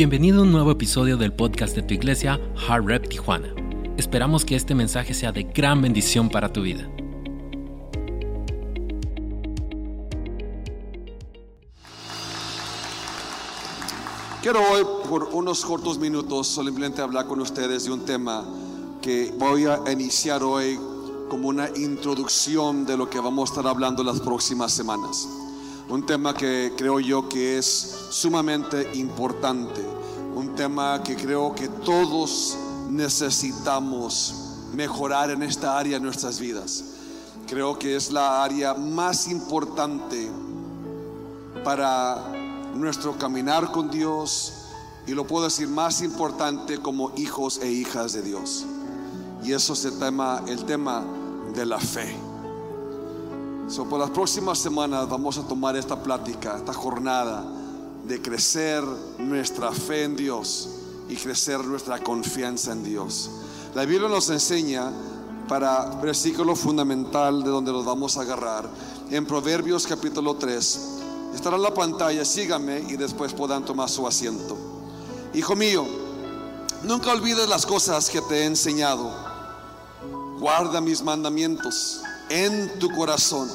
Bienvenido 0.00 0.40
a 0.40 0.44
un 0.44 0.50
nuevo 0.50 0.70
episodio 0.70 1.18
del 1.18 1.30
podcast 1.30 1.76
de 1.76 1.82
tu 1.82 1.92
iglesia, 1.92 2.40
Hard 2.66 2.86
Rep 2.86 3.06
Tijuana. 3.06 3.54
Esperamos 3.98 4.46
que 4.46 4.56
este 4.56 4.74
mensaje 4.74 5.12
sea 5.12 5.30
de 5.30 5.42
gran 5.42 5.82
bendición 5.82 6.30
para 6.30 6.50
tu 6.50 6.62
vida. 6.62 6.90
Quiero 14.40 14.60
hoy, 14.72 14.86
por 15.06 15.24
unos 15.34 15.66
cortos 15.66 15.98
minutos, 15.98 16.46
simplemente 16.46 17.02
hablar 17.02 17.26
con 17.26 17.38
ustedes 17.42 17.84
de 17.84 17.92
un 17.92 18.06
tema 18.06 18.42
que 19.02 19.34
voy 19.38 19.66
a 19.66 19.82
iniciar 19.92 20.42
hoy 20.42 20.78
como 21.28 21.48
una 21.48 21.68
introducción 21.76 22.86
de 22.86 22.96
lo 22.96 23.10
que 23.10 23.20
vamos 23.20 23.50
a 23.50 23.52
estar 23.52 23.66
hablando 23.66 24.02
las 24.02 24.20
próximas 24.20 24.72
semanas. 24.72 25.28
Un 25.90 26.06
tema 26.06 26.34
que 26.34 26.72
creo 26.76 27.00
yo 27.00 27.28
que 27.28 27.58
es 27.58 27.96
sumamente 28.10 28.88
importante. 28.94 29.84
Un 30.36 30.54
tema 30.54 31.02
que 31.02 31.16
creo 31.16 31.52
que 31.52 31.66
todos 31.66 32.56
necesitamos 32.88 34.34
mejorar 34.72 35.32
en 35.32 35.42
esta 35.42 35.76
área 35.76 35.98
de 35.98 36.04
nuestras 36.04 36.38
vidas. 36.38 36.84
Creo 37.48 37.76
que 37.76 37.96
es 37.96 38.12
la 38.12 38.44
área 38.44 38.72
más 38.74 39.26
importante 39.26 40.30
para 41.64 42.22
nuestro 42.72 43.18
caminar 43.18 43.72
con 43.72 43.90
Dios 43.90 44.52
y 45.08 45.10
lo 45.10 45.26
puedo 45.26 45.46
decir 45.46 45.66
más 45.66 46.02
importante 46.02 46.78
como 46.78 47.10
hijos 47.16 47.58
e 47.58 47.68
hijas 47.68 48.12
de 48.12 48.22
Dios. 48.22 48.64
Y 49.42 49.54
eso 49.54 49.72
es 49.72 49.84
el 49.84 49.98
tema, 49.98 50.40
el 50.46 50.64
tema 50.66 51.02
de 51.52 51.66
la 51.66 51.80
fe. 51.80 52.29
So, 53.70 53.84
por 53.84 54.00
las 54.00 54.10
próximas 54.10 54.58
semanas 54.58 55.08
vamos 55.08 55.38
a 55.38 55.42
tomar 55.42 55.76
esta 55.76 56.02
plática, 56.02 56.56
esta 56.56 56.72
jornada 56.72 57.44
de 58.04 58.20
crecer 58.20 58.82
nuestra 59.18 59.70
fe 59.70 60.02
en 60.02 60.16
Dios 60.16 60.70
y 61.08 61.14
crecer 61.14 61.64
nuestra 61.64 62.02
confianza 62.02 62.72
en 62.72 62.82
Dios. 62.82 63.30
La 63.76 63.84
Biblia 63.84 64.08
nos 64.08 64.28
enseña 64.28 64.90
para 65.46 65.84
versículo 66.02 66.56
fundamental 66.56 67.44
de 67.44 67.50
donde 67.50 67.70
nos 67.70 67.84
vamos 67.84 68.16
a 68.16 68.22
agarrar 68.22 68.68
en 69.08 69.24
Proverbios 69.24 69.86
capítulo 69.86 70.34
3. 70.34 70.80
Estará 71.36 71.54
en 71.54 71.62
la 71.62 71.72
pantalla, 71.72 72.24
sígame 72.24 72.80
y 72.88 72.96
después 72.96 73.32
puedan 73.32 73.64
tomar 73.64 73.88
su 73.88 74.04
asiento. 74.04 74.58
Hijo 75.32 75.54
mío, 75.54 75.86
nunca 76.82 77.12
olvides 77.12 77.48
las 77.48 77.64
cosas 77.66 78.10
que 78.10 78.20
te 78.22 78.38
he 78.38 78.44
enseñado. 78.46 79.14
Guarda 80.40 80.80
mis 80.80 81.04
mandamientos 81.04 82.00
en 82.30 82.78
tu 82.78 82.88
corazón. 82.90 83.50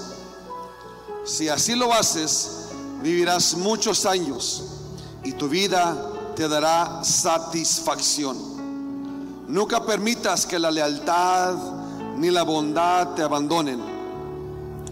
Si 1.25 1.49
así 1.49 1.73
lo 1.73 1.91
haces, 1.91 2.67
vivirás 3.01 3.55
muchos 3.55 4.05
años 4.05 4.63
y 5.23 5.31
tu 5.31 5.49
vida 5.49 6.11
te 6.35 6.47
dará 6.47 7.03
satisfacción. 7.03 8.37
Nunca 9.47 9.83
permitas 9.83 10.45
que 10.45 10.59
la 10.59 10.69
lealtad 10.69 11.55
ni 12.17 12.29
la 12.29 12.43
bondad 12.43 13.15
te 13.15 13.23
abandonen. 13.23 13.81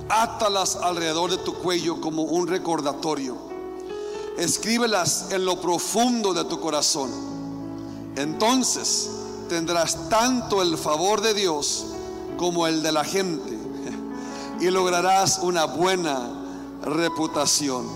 Átalas 0.09 0.75
alrededor 0.75 1.29
de 1.29 1.37
tu 1.37 1.53
cuello 1.53 2.01
como 2.01 2.23
un 2.23 2.47
recordatorio. 2.47 3.37
Escríbelas 4.35 5.27
en 5.29 5.45
lo 5.45 5.61
profundo 5.61 6.33
de 6.33 6.45
tu 6.45 6.59
corazón. 6.59 7.11
Entonces 8.15 9.07
tendrás 9.49 10.09
tanto 10.09 10.63
el 10.63 10.79
favor 10.79 11.21
de 11.21 11.35
Dios 11.35 11.85
como 12.37 12.65
el 12.65 12.81
de 12.81 12.91
la 12.91 13.03
gente 13.03 13.52
y 14.59 14.69
lograrás 14.69 15.39
una 15.39 15.65
buena 15.65 16.19
reputación. 16.83 17.87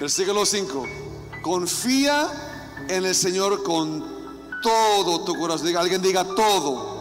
Versículo 0.00 0.46
5. 0.46 0.84
Confía 1.42 2.28
en 2.88 3.04
el 3.04 3.14
Señor 3.14 3.62
con 3.62 4.04
todo 4.62 5.24
tu 5.24 5.38
corazón. 5.38 5.76
Alguien 5.76 6.02
diga 6.02 6.24
todo. 6.24 6.98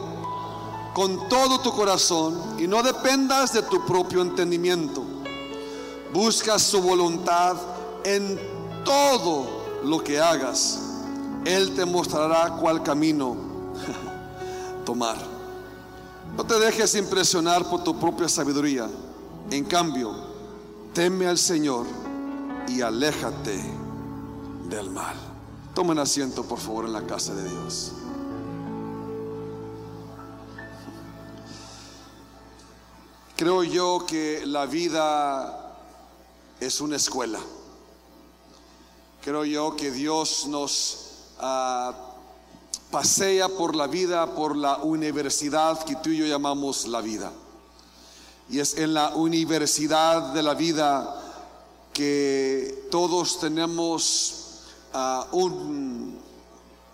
Con 0.94 1.30
todo 1.30 1.60
tu 1.60 1.72
corazón 1.74 2.56
y 2.58 2.68
no 2.68 2.82
dependas 2.82 3.54
de 3.54 3.62
tu 3.64 3.86
propio 3.86 4.22
entendimiento. 4.22 5.04
Busca 6.12 6.58
su 6.58 6.82
voluntad 6.82 7.56
en 8.04 8.40
todo 8.84 9.48
lo 9.84 10.04
que 10.04 10.20
hagas. 10.20 10.80
Él 11.46 11.76
te 11.76 11.86
mostrará 11.86 12.58
cuál 12.60 12.82
camino 12.82 13.36
tomar. 14.86 15.37
No 16.36 16.46
te 16.46 16.60
dejes 16.60 16.96
impresionar 16.96 17.68
por 17.70 17.84
tu 17.84 18.00
propia 18.00 18.28
sabiduría. 18.28 18.90
En 19.50 19.66
cambio, 19.66 20.14
teme 20.94 21.28
al 21.28 21.38
Señor 21.38 21.86
y 22.68 22.82
aléjate 22.82 23.64
del 24.70 24.90
mal. 24.90 25.16
Tomen 25.74 26.00
asiento, 26.00 26.44
por 26.44 26.60
favor, 26.60 26.86
en 26.86 26.94
la 26.94 27.06
casa 27.06 27.34
de 27.34 27.48
Dios. 27.48 27.94
Creo 33.36 33.64
yo 33.64 34.04
que 34.08 34.44
la 34.48 34.66
vida 34.66 35.76
es 36.60 36.82
una 36.82 36.96
escuela. 36.96 37.40
Creo 39.22 39.46
yo 39.46 39.76
que 39.76 39.92
Dios 39.92 40.48
nos 40.48 41.12
uh, 41.40 42.07
pasea 42.92 43.50
por 43.50 43.76
la 43.76 43.88
vida, 43.88 44.36
por 44.36 44.56
la 44.56 44.78
universidad 44.78 45.84
que 45.84 45.96
tú 45.96 46.10
y 46.10 46.18
yo 46.18 46.26
llamamos 46.26 46.88
la 46.88 47.02
vida. 47.02 47.32
Y 48.50 48.60
es 48.60 48.78
en 48.78 48.94
la 48.94 49.10
universidad 49.16 50.34
de 50.34 50.42
la 50.42 50.54
vida 50.54 51.22
que 51.94 52.88
todos 52.90 53.40
tenemos 53.40 54.64
uh, 54.94 55.36
un, 55.36 56.18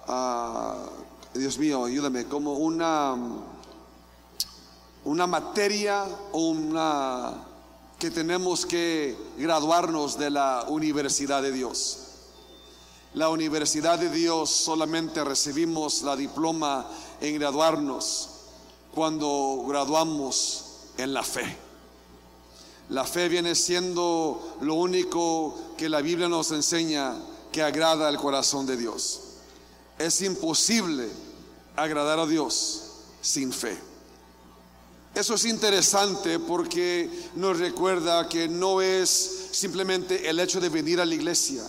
uh, 0.07 1.37
Dios 1.37 1.57
mío, 1.59 1.85
ayúdame, 1.85 2.25
como 2.25 2.53
una, 2.53 3.15
una 5.03 5.27
materia 5.27 6.05
o 6.31 6.49
una 6.49 7.33
que 7.99 8.09
tenemos 8.09 8.65
que 8.65 9.15
graduarnos 9.37 10.17
de 10.17 10.29
la 10.29 10.65
universidad 10.67 11.41
de 11.41 11.51
Dios. 11.51 12.12
La 13.15 13.29
universidad 13.29 13.99
de 13.99 14.09
Dios 14.09 14.49
solamente 14.49 15.23
recibimos 15.23 16.01
la 16.01 16.15
diploma 16.15 16.89
en 17.21 17.35
graduarnos 17.35 18.29
cuando 18.91 19.63
graduamos 19.67 20.65
en 20.97 21.13
la 21.13 21.21
fe. 21.21 21.55
La 22.89 23.05
fe 23.05 23.29
viene 23.29 23.53
siendo 23.53 24.57
lo 24.61 24.73
único 24.73 25.55
que 25.77 25.89
la 25.89 26.01
Biblia 26.01 26.27
nos 26.27 26.51
enseña 26.53 27.15
que 27.51 27.61
agrada 27.61 28.07
al 28.07 28.17
corazón 28.17 28.65
de 28.65 28.77
Dios. 28.77 29.19
Es 29.99 30.19
imposible 30.23 31.07
agradar 31.75 32.17
a 32.17 32.25
Dios 32.25 32.81
sin 33.21 33.53
fe. 33.53 33.77
Eso 35.13 35.35
es 35.35 35.45
interesante 35.45 36.39
porque 36.39 37.29
nos 37.35 37.59
recuerda 37.59 38.27
que 38.27 38.47
no 38.47 38.81
es 38.81 39.49
simplemente 39.51 40.27
el 40.27 40.39
hecho 40.39 40.59
de 40.59 40.69
venir 40.69 40.99
a 40.99 41.05
la 41.05 41.13
iglesia 41.13 41.63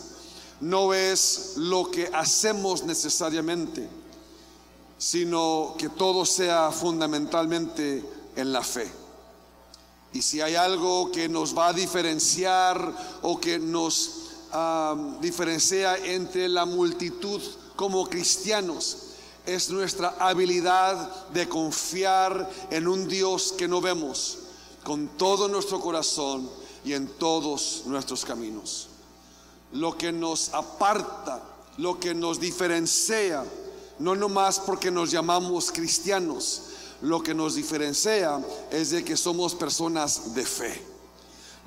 no 0.64 0.94
es 0.94 1.52
lo 1.56 1.91
que 1.91 2.08
hacemos 2.12 2.84
necesariamente, 2.84 3.86
sino 4.97 5.75
que 5.78 5.91
todo 5.91 6.25
sea 6.25 6.70
fundamentalmente 6.72 8.02
en 8.34 8.50
la 8.50 8.62
fe. 8.62 8.91
Y 10.14 10.22
si 10.22 10.41
hay 10.41 10.54
algo 10.54 11.12
que 11.12 11.28
nos 11.28 11.56
va 11.56 11.69
a 11.69 11.72
diferenciar 11.74 13.20
o 13.20 13.38
que 13.38 13.58
nos 13.58 14.20
diferencia 15.20 15.98
entre 15.98 16.48
la 16.48 16.64
multitud 16.64 17.42
como 17.76 18.08
cristianos, 18.08 18.98
es 19.44 19.69
nuestra 19.69 20.16
habilidad 20.19 21.26
de 21.34 21.47
confiar 21.47 22.50
en 22.70 22.88
un 22.88 23.06
Dios 23.06 23.53
que 23.58 23.69
no 23.69 23.82
vemos 23.82 24.38
con 24.82 25.08
todo 25.08 25.48
nuestro 25.48 25.80
corazón 25.80 26.48
y 26.84 26.94
en 26.94 27.06
todos 27.06 27.82
nuestros 27.84 28.24
caminos 28.24 28.88
lo 29.74 29.96
que 29.96 30.12
nos 30.12 30.54
aparta, 30.54 31.42
lo 31.78 31.98
que 31.98 32.15
nos 32.15 32.41
diferencia, 32.41 33.44
no 33.98 34.15
nomás 34.15 34.60
porque 34.60 34.91
nos 34.91 35.10
llamamos 35.10 35.71
cristianos, 35.71 36.62
lo 37.03 37.22
que 37.22 37.34
nos 37.34 37.54
diferencia 37.54 38.41
es 38.71 38.91
de 38.91 39.04
que 39.04 39.16
somos 39.16 39.54
personas 39.54 40.34
de 40.34 40.47
fe. 40.47 40.82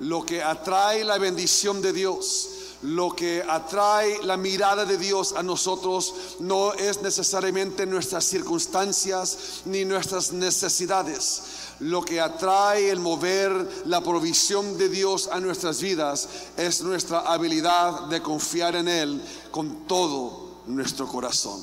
Lo 0.00 0.24
que 0.24 0.42
atrae 0.42 1.04
la 1.04 1.18
bendición 1.18 1.82
de 1.82 1.92
Dios, 1.92 2.48
lo 2.82 3.14
que 3.14 3.44
atrae 3.46 4.22
la 4.22 4.36
mirada 4.36 4.84
de 4.84 4.96
Dios 4.96 5.34
a 5.36 5.42
nosotros 5.42 6.14
no 6.38 6.72
es 6.74 7.02
necesariamente 7.02 7.84
nuestras 7.84 8.24
circunstancias 8.24 9.62
ni 9.64 9.84
nuestras 9.84 10.32
necesidades 10.32 11.42
lo 11.80 12.02
que 12.02 12.20
atrae 12.20 12.90
el 12.90 13.00
mover 13.00 13.84
la 13.86 14.00
provisión 14.00 14.76
de 14.76 14.88
Dios 14.88 15.28
a 15.30 15.40
nuestras 15.40 15.80
vidas 15.80 16.28
es 16.56 16.82
nuestra 16.82 17.20
habilidad 17.20 18.06
de 18.06 18.20
confiar 18.20 18.76
en 18.76 18.88
Él 18.88 19.22
con 19.50 19.86
todo 19.86 20.62
nuestro 20.66 21.06
corazón. 21.06 21.62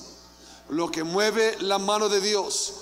Lo 0.69 0.89
que 0.89 1.03
mueve 1.03 1.57
la 1.62 1.79
mano 1.79 2.09
de 2.09 2.21
Dios 2.21 2.73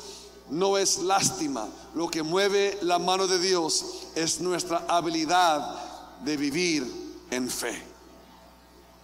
no 0.49 0.77
es 0.77 0.99
lástima, 0.99 1.67
lo 1.95 2.09
que 2.09 2.23
mueve 2.23 2.77
la 2.81 2.99
mano 2.99 3.27
de 3.27 3.39
Dios 3.39 3.85
es 4.15 4.39
nuestra 4.39 4.85
habilidad 4.87 6.19
de 6.23 6.37
vivir 6.37 6.85
en 7.31 7.49
fe. 7.49 7.92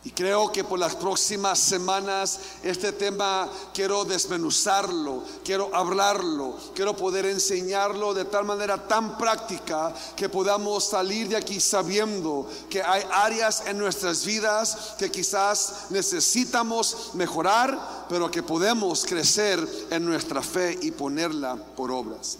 Y 0.06 0.12
creo 0.12 0.50
que 0.50 0.63
por 0.63 0.80
las 0.80 0.96
próximas 0.96 1.60
semanas 1.60 2.40
este 2.63 2.94
tema 2.94 3.50
quiero 3.74 4.06
desmenuzarlo, 4.06 5.24
quiero 5.44 5.75
hablarlo, 5.75 6.56
quiero 6.74 6.96
poder 6.96 7.25
enseñarlo 7.25 8.13
de 8.13 8.24
tal 8.24 8.46
manera 8.46 8.88
tan 8.88 9.18
práctica 9.18 9.94
que 10.16 10.30
podamos 10.30 10.86
salir 10.86 11.28
de 11.28 11.36
aquí 11.36 11.60
sabiendo 11.60 12.50
que 12.69 12.81
hay 12.81 13.04
áreas 13.12 13.63
en 13.66 13.78
nuestras 13.78 14.24
vidas 14.24 14.96
que 14.98 15.12
quizás 15.12 15.88
necesitamos 15.90 17.12
mejorar, 17.13 18.06
pero 18.07 18.31
que 18.31 18.42
podemos 18.42 19.06
crecer 19.06 19.60
en 19.90 20.06
nuestra 20.06 20.42
fe 20.42 20.80
y 20.81 20.92
ponerla 20.92 21.57
por 21.75 21.92
obras. 21.92 22.38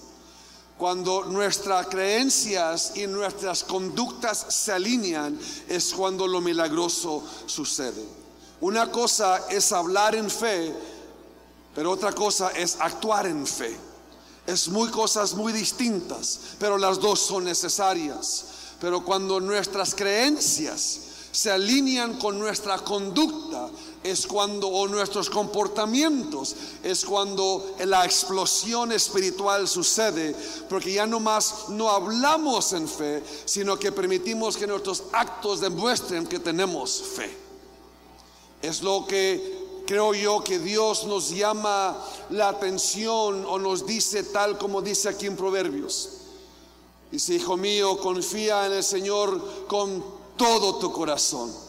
Cuando 0.80 1.26
nuestras 1.26 1.88
creencias 1.88 2.94
y 2.96 3.06
nuestras 3.06 3.66
conductas 3.66 4.46
se 4.48 4.72
alinean 4.72 5.38
es 5.68 5.94
cuando 5.94 6.26
lo 6.26 6.40
milagroso 6.40 7.22
sucede. 7.48 8.02
Una 8.62 8.90
cosa 8.90 9.46
es 9.50 9.74
hablar 9.74 10.16
en 10.16 10.30
fe, 10.30 10.74
pero 11.76 11.92
otra 11.92 12.14
cosa 12.14 12.52
es 12.52 12.78
actuar 12.80 13.28
en 13.28 13.46
fe. 13.46 13.76
Es 14.48 14.70
muy 14.70 14.88
cosas 14.90 15.34
muy 15.34 15.52
distintas, 15.52 16.40
pero 16.60 16.78
las 16.78 16.98
dos 16.98 17.20
son 17.20 17.44
necesarias. 17.44 18.46
Pero 18.80 19.04
cuando 19.04 19.42
nuestras 19.42 19.94
creencias 19.94 21.02
se 21.34 21.52
alinean 21.52 22.18
con 22.18 22.40
nuestra 22.40 22.78
conducta, 22.80 23.70
es 24.04 24.25
cuando, 24.25 24.68
o 24.68 24.88
nuestros 24.88 25.30
comportamientos, 25.30 26.56
es 26.84 27.04
cuando 27.04 27.75
la 27.86 28.06
explosión 28.06 28.92
espiritual 28.92 29.68
sucede, 29.68 30.36
porque 30.69 30.94
ya 30.94 31.06
no 31.06 31.19
más 31.19 31.69
no 31.69 31.90
hablamos 31.90 32.72
en 32.74 32.88
fe, 32.88 33.22
sino 33.46 33.78
que 33.78 33.92
permitimos 33.92 34.56
que 34.56 34.68
nuestros 34.68 35.04
actos 35.12 35.60
demuestren 35.60 36.28
que 36.28 36.40
tenemos 36.40 37.01
fe. 37.16 37.36
Es 38.62 38.81
lo 38.81 39.06
que 39.06 39.84
creo 39.86 40.13
yo 40.13 40.44
que 40.44 40.60
Dios 40.60 41.06
nos 41.06 41.30
llama 41.30 41.98
la 42.30 42.50
atención 42.50 43.46
o 43.46 43.60
nos 43.60 43.86
dice 43.86 44.24
tal 44.24 44.57
como 44.57 44.81
dice 44.81 45.10
aquí 45.10 45.25
en 45.25 45.36
Proverbios. 45.36 46.10
Dice, 47.12 47.34
hijo 47.34 47.57
mío, 47.57 47.98
confía 47.98 48.68
en 48.68 48.74
el 48.74 48.84
Señor 48.84 49.66
con 49.68 50.04
todo 50.38 50.75
tu 50.75 50.92
corazón 50.92 51.69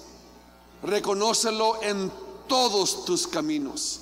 Reconócelo 0.82 1.82
en 1.82 2.11
todos 2.47 3.05
tus 3.05 3.27
caminos. 3.27 4.00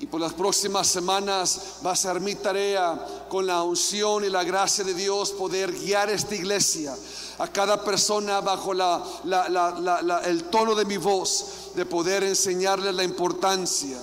Y 0.00 0.06
por 0.06 0.20
las 0.20 0.32
próximas 0.32 0.88
semanas 0.88 1.78
va 1.84 1.92
a 1.92 1.96
ser 1.96 2.20
mi 2.20 2.34
tarea 2.34 3.26
con 3.28 3.46
la 3.46 3.62
unción 3.62 4.24
y 4.24 4.28
la 4.28 4.42
gracia 4.42 4.84
de 4.84 4.92
Dios 4.92 5.30
poder 5.30 5.72
guiar 5.72 6.10
esta 6.10 6.34
iglesia, 6.34 6.96
a 7.38 7.48
cada 7.48 7.82
persona 7.82 8.40
bajo 8.40 8.72
el 8.72 10.44
tono 10.50 10.74
de 10.74 10.84
mi 10.84 10.96
voz, 10.96 11.70
de 11.74 11.86
poder 11.86 12.24
enseñarle 12.24 12.92
la 12.92 13.04
importancia 13.04 13.98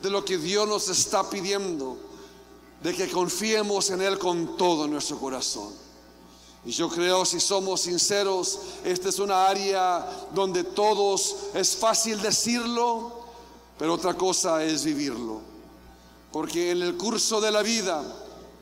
de 0.00 0.10
lo 0.10 0.24
que 0.24 0.38
Dios 0.38 0.66
nos 0.66 0.88
está 0.88 1.28
pidiendo, 1.28 1.96
de 2.82 2.94
que 2.94 3.10
confiemos 3.10 3.90
en 3.90 4.02
Él 4.02 4.18
con 4.18 4.56
todo 4.56 4.86
nuestro 4.86 5.18
corazón. 5.18 5.81
Y 6.64 6.70
yo 6.70 6.88
creo, 6.88 7.24
si 7.24 7.40
somos 7.40 7.82
sinceros, 7.82 8.58
esta 8.84 9.08
es 9.08 9.18
una 9.18 9.46
área 9.46 10.06
donde 10.32 10.62
todos 10.62 11.36
es 11.54 11.76
fácil 11.76 12.22
decirlo, 12.22 13.24
pero 13.78 13.94
otra 13.94 14.14
cosa 14.14 14.62
es 14.62 14.84
vivirlo. 14.84 15.40
Porque 16.30 16.70
en 16.70 16.82
el 16.82 16.96
curso 16.96 17.40
de 17.40 17.50
la 17.50 17.62
vida, 17.62 18.02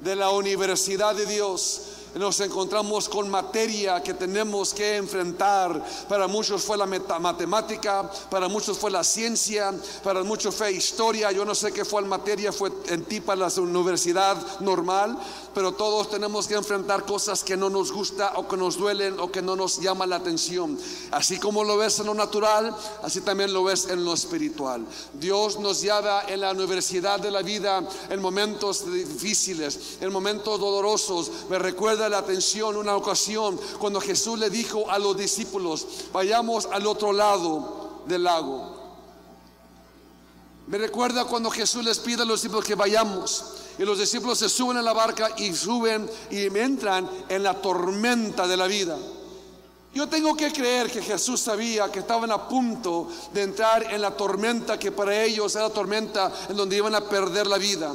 de 0.01 0.17
la 0.17 0.31
universidad 0.31 1.15
de 1.15 1.27
Dios, 1.27 1.83
nos 2.15 2.41
encontramos 2.41 3.09
con 3.09 3.31
materia 3.31 4.03
que 4.03 4.15
tenemos 4.15 4.75
que 4.75 4.97
enfrentar. 4.97 5.85
Para 6.09 6.27
muchos 6.27 6.63
fue 6.63 6.77
la 6.77 6.87
matemática, 6.87 8.11
para 8.31 8.49
muchos 8.49 8.79
fue 8.79 8.91
la 8.91 9.05
ciencia, 9.05 9.73
para 10.03 10.23
muchos 10.23 10.55
fue 10.55 10.73
historia. 10.73 11.31
Yo 11.33 11.45
no 11.45 11.55
sé 11.55 11.73
qué 11.73 11.85
fue 11.85 12.03
la 12.03 12.09
materia, 12.09 12.53
fue 12.53 12.71
en 12.89 13.05
ti 13.05 13.21
para 13.21 13.49
la 13.49 13.61
universidad 13.61 14.37
normal, 14.61 15.17
pero 15.55 15.73
todos 15.73 16.11
tenemos 16.11 16.47
que 16.47 16.55
enfrentar 16.55 17.05
cosas 17.05 17.45
que 17.45 17.57
no 17.57 17.71
nos 17.71 17.93
gusta 17.93 18.33
o 18.37 18.49
que 18.49 18.57
nos 18.57 18.77
duelen 18.77 19.19
o 19.21 19.31
que 19.31 19.43
no 19.43 19.57
nos 19.57 19.81
llaman 19.81 20.11
la 20.11 20.17
atención. 20.17 20.79
Así 21.11 21.39
como 21.39 21.65
lo 21.65 21.77
ves 21.77 21.99
en 22.01 22.07
lo 22.07 22.15
natural, 22.15 22.75
así 23.03 23.21
también 23.21 23.53
lo 23.53 23.65
ves 23.65 23.87
en 23.89 24.05
lo 24.05 24.15
espiritual. 24.15 24.85
Dios 25.15 25.59
nos 25.59 25.81
lleva 25.81 26.25
en 26.29 26.41
la 26.41 26.53
universidad 26.53 27.21
de 27.21 27.31
la 27.31 27.43
vida 27.43 27.83
en 28.09 28.21
momentos 28.21 28.91
difíciles, 28.91 29.99
en 30.01 30.13
momentos 30.13 30.59
dolorosos. 30.59 31.31
Me 31.49 31.59
recuerda 31.59 32.00
la 32.09 32.19
atención 32.19 32.77
una 32.77 32.97
ocasión 32.97 33.59
cuando 33.79 34.01
Jesús 34.01 34.39
le 34.39 34.51
dijo 34.51 34.91
a 34.91 34.99
los 34.99 35.17
discípulos, 35.17 35.87
vayamos 36.13 36.67
al 36.67 36.87
otro 36.87 37.13
lado 37.13 38.03
del 38.07 38.25
lago. 38.25 38.81
Me 40.67 40.79
recuerda 40.79 41.25
cuando 41.25 41.51
Jesús 41.51 41.85
les 41.85 41.99
pide 41.99 42.23
a 42.23 42.25
los 42.25 42.41
discípulos 42.41 42.65
que 42.65 42.77
vayamos. 42.77 43.45
Y 43.79 43.83
los 43.83 43.99
discípulos 43.99 44.39
se 44.39 44.49
suben 44.49 44.77
a 44.77 44.83
la 44.83 44.93
barca 44.93 45.31
y 45.37 45.55
suben 45.55 46.09
y 46.31 46.47
entran 46.47 47.09
en 47.29 47.43
la 47.43 47.61
tormenta 47.61 48.47
de 48.47 48.57
la 48.57 48.67
vida. 48.67 48.97
Yo 49.93 50.09
tengo 50.09 50.37
que 50.37 50.53
creer 50.53 50.89
que 50.91 51.03
Jesús 51.03 51.41
sabía 51.41 51.91
que 51.91 51.99
estaban 51.99 52.31
a 52.31 52.47
punto 52.47 53.09
de 53.33 53.43
entrar 53.43 53.93
en 53.93 54.01
la 54.01 54.17
tormenta 54.17 54.79
que 54.79 54.93
para 54.93 55.25
ellos 55.25 55.55
era 55.57 55.65
la 55.65 55.75
tormenta 55.75 56.31
en 56.49 56.57
donde 56.57 56.77
iban 56.77 56.95
a 56.95 57.01
perder 57.01 57.49
la 57.49 57.59
vida. 57.59 57.93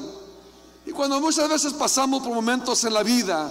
Y 0.86 0.92
cuando 0.92 1.22
muchas 1.22 1.48
veces 1.48 1.72
pasamos 1.74 2.22
por 2.22 2.34
momentos 2.34 2.84
en 2.84 2.94
la 2.94 3.04
vida 3.04 3.50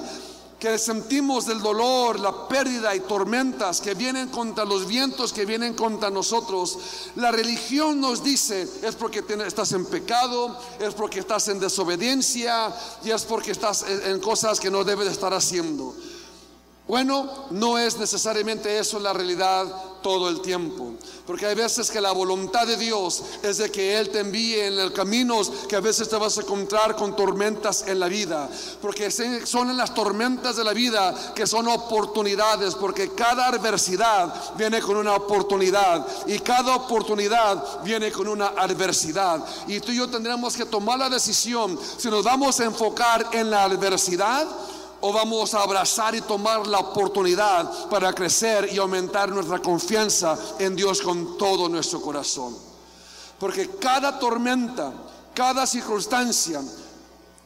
que 0.64 0.78
sentimos 0.78 1.44
del 1.44 1.60
dolor, 1.60 2.18
la 2.18 2.48
pérdida 2.48 2.94
y 2.94 3.00
tormentas 3.00 3.82
que 3.82 3.92
vienen 3.92 4.30
contra 4.30 4.64
los 4.64 4.86
vientos 4.86 5.30
que 5.30 5.44
vienen 5.44 5.74
contra 5.74 6.08
nosotros, 6.08 6.78
la 7.16 7.30
religión 7.30 8.00
nos 8.00 8.24
dice 8.24 8.66
es 8.82 8.94
porque 8.94 9.22
estás 9.46 9.72
en 9.72 9.84
pecado, 9.84 10.58
es 10.80 10.94
porque 10.94 11.20
estás 11.20 11.48
en 11.48 11.60
desobediencia 11.60 12.74
y 13.04 13.10
es 13.10 13.24
porque 13.24 13.50
estás 13.50 13.84
en 14.06 14.18
cosas 14.20 14.58
que 14.58 14.70
no 14.70 14.84
debes 14.84 15.08
estar 15.08 15.34
haciendo. 15.34 15.94
Bueno, 16.86 17.46
no 17.50 17.78
es 17.78 17.96
necesariamente 17.96 18.78
eso 18.78 18.98
la 18.98 19.14
realidad 19.14 19.66
todo 20.02 20.28
el 20.28 20.42
tiempo. 20.42 20.92
Porque 21.26 21.46
hay 21.46 21.54
veces 21.54 21.90
que 21.90 21.98
la 21.98 22.12
voluntad 22.12 22.66
de 22.66 22.76
Dios 22.76 23.22
es 23.42 23.56
de 23.56 23.72
que 23.72 23.98
Él 23.98 24.10
te 24.10 24.20
envíe 24.20 24.60
en 24.60 24.78
el 24.78 24.92
camino 24.92 25.40
que 25.66 25.76
a 25.76 25.80
veces 25.80 26.10
te 26.10 26.16
vas 26.16 26.36
a 26.36 26.42
encontrar 26.42 26.94
con 26.94 27.16
tormentas 27.16 27.88
en 27.88 27.98
la 27.98 28.06
vida. 28.06 28.50
Porque 28.82 29.10
son 29.10 29.70
en 29.70 29.78
las 29.78 29.94
tormentas 29.94 30.56
de 30.56 30.64
la 30.64 30.74
vida 30.74 31.32
que 31.34 31.46
son 31.46 31.68
oportunidades. 31.68 32.74
Porque 32.74 33.14
cada 33.14 33.48
adversidad 33.48 34.54
viene 34.54 34.82
con 34.82 34.98
una 34.98 35.14
oportunidad. 35.14 36.06
Y 36.26 36.38
cada 36.40 36.76
oportunidad 36.76 37.82
viene 37.82 38.12
con 38.12 38.28
una 38.28 38.48
adversidad. 38.48 39.42
Y 39.66 39.80
tú 39.80 39.90
y 39.90 39.96
yo 39.96 40.10
tendremos 40.10 40.54
que 40.54 40.66
tomar 40.66 40.98
la 40.98 41.08
decisión 41.08 41.78
si 41.96 42.10
nos 42.10 42.22
vamos 42.22 42.60
a 42.60 42.64
enfocar 42.66 43.30
en 43.32 43.48
la 43.48 43.64
adversidad 43.64 44.46
o 45.06 45.12
vamos 45.12 45.52
a 45.52 45.60
abrazar 45.60 46.14
y 46.14 46.22
tomar 46.22 46.66
la 46.66 46.78
oportunidad 46.78 47.90
para 47.90 48.14
crecer 48.14 48.70
y 48.72 48.78
aumentar 48.78 49.30
nuestra 49.30 49.58
confianza 49.58 50.34
en 50.58 50.74
Dios 50.74 51.02
con 51.02 51.36
todo 51.36 51.68
nuestro 51.68 52.00
corazón. 52.00 52.56
Porque 53.38 53.72
cada 53.78 54.18
tormenta, 54.18 54.94
cada 55.34 55.66
circunstancia, 55.66 56.62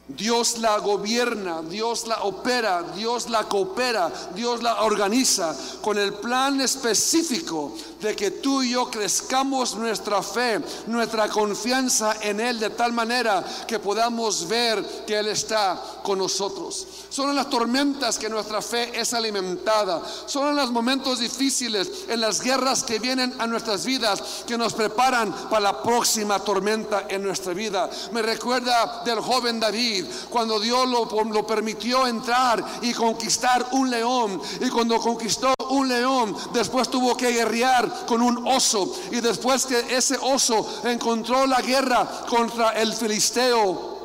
Dios 0.09 0.57
la 0.57 0.79
gobierna, 0.79 1.61
Dios 1.61 2.07
la 2.07 2.23
opera, 2.23 2.83
Dios 2.95 3.29
la 3.29 3.43
coopera, 3.43 4.11
Dios 4.33 4.63
la 4.63 4.81
organiza 4.81 5.55
con 5.81 5.97
el 5.97 6.13
plan 6.13 6.59
específico 6.61 7.73
de 8.01 8.15
que 8.15 8.31
tú 8.31 8.63
y 8.63 8.71
yo 8.71 8.89
crezcamos 8.89 9.75
nuestra 9.75 10.23
fe, 10.23 10.61
nuestra 10.87 11.29
confianza 11.29 12.15
en 12.21 12.39
Él 12.39 12.59
de 12.59 12.71
tal 12.71 12.91
manera 12.93 13.43
que 13.67 13.77
podamos 13.77 14.47
ver 14.47 14.83
que 15.05 15.19
Él 15.19 15.27
está 15.27 15.79
con 16.01 16.17
nosotros. 16.17 16.87
Son 17.09 17.29
en 17.29 17.35
las 17.35 17.49
tormentas 17.49 18.17
que 18.17 18.29
nuestra 18.29 18.61
fe 18.61 18.99
es 18.99 19.13
alimentada, 19.13 20.01
son 20.25 20.49
en 20.49 20.55
los 20.55 20.71
momentos 20.71 21.19
difíciles, 21.19 22.05
en 22.07 22.21
las 22.21 22.41
guerras 22.41 22.83
que 22.83 22.99
vienen 22.99 23.33
a 23.37 23.47
nuestras 23.47 23.85
vidas 23.85 24.43
que 24.47 24.57
nos 24.57 24.73
preparan 24.73 25.31
para 25.49 25.59
la 25.61 25.83
próxima 25.83 26.39
tormenta 26.39 27.05
en 27.09 27.23
nuestra 27.23 27.53
vida. 27.53 27.89
Me 28.11 28.21
recuerda 28.21 29.03
del 29.05 29.19
joven 29.19 29.59
David 29.59 29.98
cuando 30.29 30.59
Dios 30.59 30.87
lo, 30.87 31.05
lo 31.05 31.47
permitió 31.47 32.07
entrar 32.07 32.63
y 32.81 32.93
conquistar 32.93 33.67
un 33.71 33.89
león. 33.89 34.41
Y 34.61 34.69
cuando 34.69 34.99
conquistó 34.99 35.53
un 35.69 35.87
león, 35.87 36.35
después 36.53 36.89
tuvo 36.89 37.15
que 37.15 37.31
guerrear 37.31 38.05
con 38.05 38.21
un 38.21 38.47
oso. 38.47 38.91
Y 39.11 39.19
después 39.21 39.65
que 39.65 39.95
ese 39.95 40.17
oso 40.21 40.81
encontró 40.83 41.45
la 41.45 41.61
guerra 41.61 42.07
contra 42.27 42.71
el 42.71 42.93
filisteo, 42.93 43.98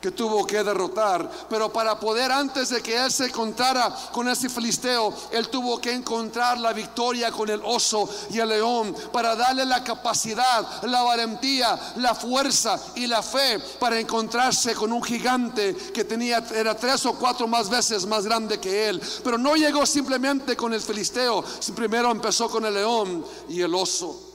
que 0.00 0.10
tuvo 0.10 0.46
que 0.46 0.64
derrotar. 0.64 1.30
Pero 1.48 1.72
para 1.72 1.98
poder, 1.98 2.32
antes 2.32 2.70
de 2.70 2.82
que 2.82 2.96
él 2.96 3.12
se 3.12 3.26
encontrara 3.26 3.94
con 4.12 4.28
ese 4.28 4.48
filisteo, 4.48 5.12
él 5.30 5.48
tuvo 5.48 5.78
que 5.80 5.92
encontrar 5.92 6.58
la 6.58 6.72
victoria 6.72 7.30
con 7.30 7.48
el 7.50 7.60
oso 7.64 8.08
y 8.30 8.38
el 8.38 8.48
león, 8.48 8.94
para 9.12 9.36
darle 9.36 9.64
la 9.64 9.84
capacidad, 9.84 10.82
la 10.84 11.02
valentía, 11.02 11.78
la 11.96 12.14
fuerza 12.14 12.80
y 12.94 13.06
la 13.06 13.22
fe 13.22 13.58
para 13.78 13.98
encontrarse 13.98 14.74
con 14.74 14.92
un 14.92 15.02
gigante 15.02 15.74
que 15.92 16.04
tenía, 16.04 16.38
era 16.54 16.74
tres 16.74 17.04
o 17.06 17.14
cuatro 17.14 17.46
más 17.46 17.68
veces 17.68 18.06
más 18.06 18.24
grande 18.24 18.58
que 18.58 18.88
él. 18.88 19.00
Pero 19.22 19.36
no 19.36 19.54
llegó 19.54 19.84
simplemente 19.84 20.56
con 20.56 20.72
el 20.72 20.80
filisteo, 20.80 21.44
primero 21.74 22.10
empezó 22.10 22.48
con 22.48 22.64
el 22.64 22.74
león 22.74 23.24
y 23.48 23.60
el 23.60 23.74
oso. 23.74 24.29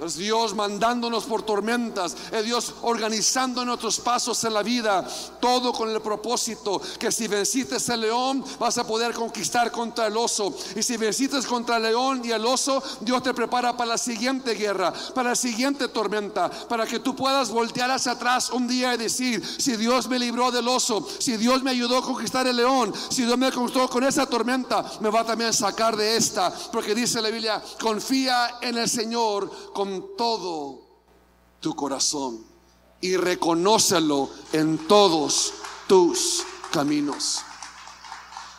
Es 0.00 0.16
Dios 0.16 0.56
mandándonos 0.56 1.24
por 1.24 1.42
tormentas, 1.42 2.16
es 2.32 2.44
Dios 2.44 2.74
organizando 2.82 3.64
nuestros 3.64 4.00
pasos 4.00 4.42
en 4.42 4.52
la 4.52 4.64
vida, 4.64 5.06
todo 5.40 5.72
con 5.72 5.88
el 5.88 6.00
propósito 6.00 6.82
que 6.98 7.12
si 7.12 7.28
venciste 7.28 7.76
el 7.92 8.00
león 8.00 8.44
vas 8.58 8.76
a 8.76 8.84
poder 8.84 9.14
conquistar 9.14 9.70
contra 9.70 10.08
el 10.08 10.16
oso. 10.16 10.52
Y 10.74 10.82
si 10.82 10.96
venciste 10.96 11.40
contra 11.42 11.76
el 11.76 11.84
león 11.84 12.22
y 12.24 12.32
el 12.32 12.44
oso, 12.44 12.82
Dios 13.02 13.22
te 13.22 13.32
prepara 13.32 13.76
para 13.76 13.90
la 13.90 13.98
siguiente 13.98 14.54
guerra, 14.54 14.92
para 15.14 15.30
la 15.30 15.36
siguiente 15.36 15.86
tormenta, 15.86 16.50
para 16.50 16.86
que 16.86 16.98
tú 16.98 17.14
puedas 17.14 17.50
voltear 17.50 17.92
hacia 17.92 18.12
atrás 18.12 18.50
un 18.50 18.66
día 18.66 18.94
y 18.94 18.98
decir, 18.98 19.44
si 19.58 19.76
Dios 19.76 20.08
me 20.08 20.18
libró 20.18 20.50
del 20.50 20.66
oso, 20.66 21.06
si 21.20 21.36
Dios 21.36 21.62
me 21.62 21.70
ayudó 21.70 21.98
a 21.98 22.02
conquistar 22.02 22.48
el 22.48 22.56
león, 22.56 22.92
si 23.10 23.22
Dios 23.22 23.38
me 23.38 23.52
conquistó 23.52 23.88
con 23.88 24.02
esa 24.02 24.26
tormenta, 24.26 24.84
me 25.00 25.08
va 25.08 25.24
también 25.24 25.50
a 25.50 25.52
sacar 25.52 25.96
de 25.96 26.16
esta. 26.16 26.52
Porque 26.72 26.96
dice 26.96 27.22
la 27.22 27.30
Biblia, 27.30 27.62
confía 27.80 28.58
en 28.60 28.76
el 28.76 28.90
Señor 28.90 29.48
todo 30.16 30.80
tu 31.60 31.74
corazón 31.74 32.44
y 33.00 33.16
reconócelo 33.16 34.30
en 34.52 34.78
todos 34.88 35.54
tus 35.86 36.44
caminos. 36.72 37.42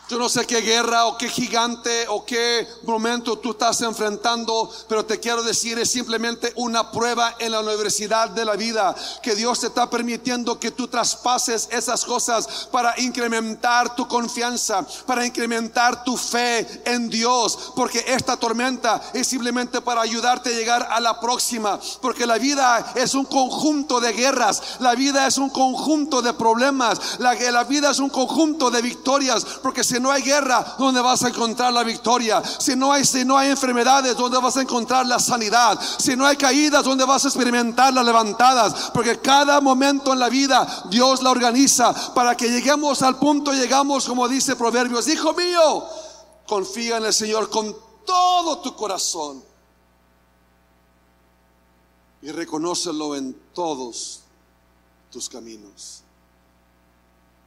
Yo 0.08 0.18
no 0.20 0.28
sé 0.28 0.46
qué 0.46 0.60
guerra 0.60 1.06
o 1.06 1.18
qué 1.18 1.28
gigante 1.28 2.06
o 2.06 2.24
qué 2.24 2.64
momento 2.84 3.38
tú 3.38 3.50
estás 3.50 3.80
enfrentando, 3.80 4.70
pero 4.88 5.04
te 5.04 5.18
quiero 5.18 5.42
decir, 5.42 5.80
es 5.80 5.90
simplemente 5.90 6.52
una 6.54 6.92
prueba 6.92 7.34
en 7.40 7.50
la 7.50 7.58
universidad 7.58 8.30
de 8.30 8.44
la 8.44 8.54
vida, 8.54 8.94
que 9.20 9.34
Dios 9.34 9.58
te 9.58 9.66
está 9.66 9.90
permitiendo 9.90 10.60
que 10.60 10.70
tú 10.70 10.86
traspases 10.86 11.66
esas 11.72 12.04
cosas 12.04 12.68
para 12.70 12.94
incrementar 13.00 13.96
tu 13.96 14.06
confianza, 14.06 14.86
para 15.06 15.26
incrementar 15.26 16.04
tu 16.04 16.16
fe 16.16 16.84
en 16.84 17.08
Dios, 17.10 17.72
porque 17.74 18.04
esta 18.06 18.36
tormenta 18.36 19.02
es 19.12 19.26
simplemente 19.26 19.80
para 19.80 20.02
ayudarte 20.02 20.50
a 20.50 20.56
llegar 20.56 20.86
a 20.88 21.00
la 21.00 21.18
próxima, 21.18 21.80
porque 22.00 22.26
la 22.26 22.38
vida 22.38 22.92
es 22.94 23.14
un 23.14 23.24
conjunto 23.24 23.98
de 23.98 24.12
guerras, 24.12 24.62
la 24.78 24.94
vida 24.94 25.26
es 25.26 25.36
un 25.36 25.50
conjunto 25.50 26.22
de 26.22 26.32
problemas, 26.32 27.18
la, 27.18 27.34
la 27.34 27.64
vida 27.64 27.90
es 27.90 27.98
un 27.98 28.10
conjunto 28.10 28.70
de 28.70 28.82
victorias, 28.82 29.44
porque 29.60 29.82
si 29.82 29.95
no 30.00 30.10
hay 30.10 30.22
guerra, 30.22 30.76
¿dónde 30.78 31.00
vas 31.00 31.22
a 31.22 31.28
encontrar 31.28 31.72
la 31.72 31.82
victoria? 31.82 32.42
Si 32.44 32.76
no 32.76 32.92
hay, 32.92 33.04
si 33.04 33.24
no 33.24 33.36
hay 33.36 33.50
enfermedades, 33.50 34.16
¿dónde 34.16 34.38
vas 34.38 34.56
a 34.56 34.62
encontrar 34.62 35.06
la 35.06 35.18
sanidad? 35.18 35.78
Si 35.98 36.16
no 36.16 36.26
hay 36.26 36.36
caídas, 36.36 36.84
¿dónde 36.84 37.04
vas 37.04 37.24
a 37.24 37.28
experimentar 37.28 37.92
las 37.92 38.04
levantadas? 38.04 38.90
Porque 38.92 39.18
cada 39.20 39.60
momento 39.60 40.12
en 40.12 40.18
la 40.18 40.28
vida 40.28 40.66
Dios 40.90 41.22
la 41.22 41.30
organiza 41.30 41.94
para 42.14 42.36
que 42.36 42.48
lleguemos 42.48 43.02
al 43.02 43.18
punto, 43.18 43.52
llegamos 43.52 44.06
como 44.06 44.28
dice 44.28 44.56
Proverbios, 44.56 45.08
hijo 45.08 45.34
mío, 45.34 45.84
confía 46.46 46.98
en 46.98 47.04
el 47.04 47.12
Señor 47.12 47.50
con 47.50 47.76
todo 48.04 48.58
tu 48.58 48.74
corazón 48.74 49.42
y 52.22 52.30
reconócelo 52.30 53.14
en 53.14 53.34
todos 53.52 54.20
tus 55.10 55.28
caminos. 55.28 56.02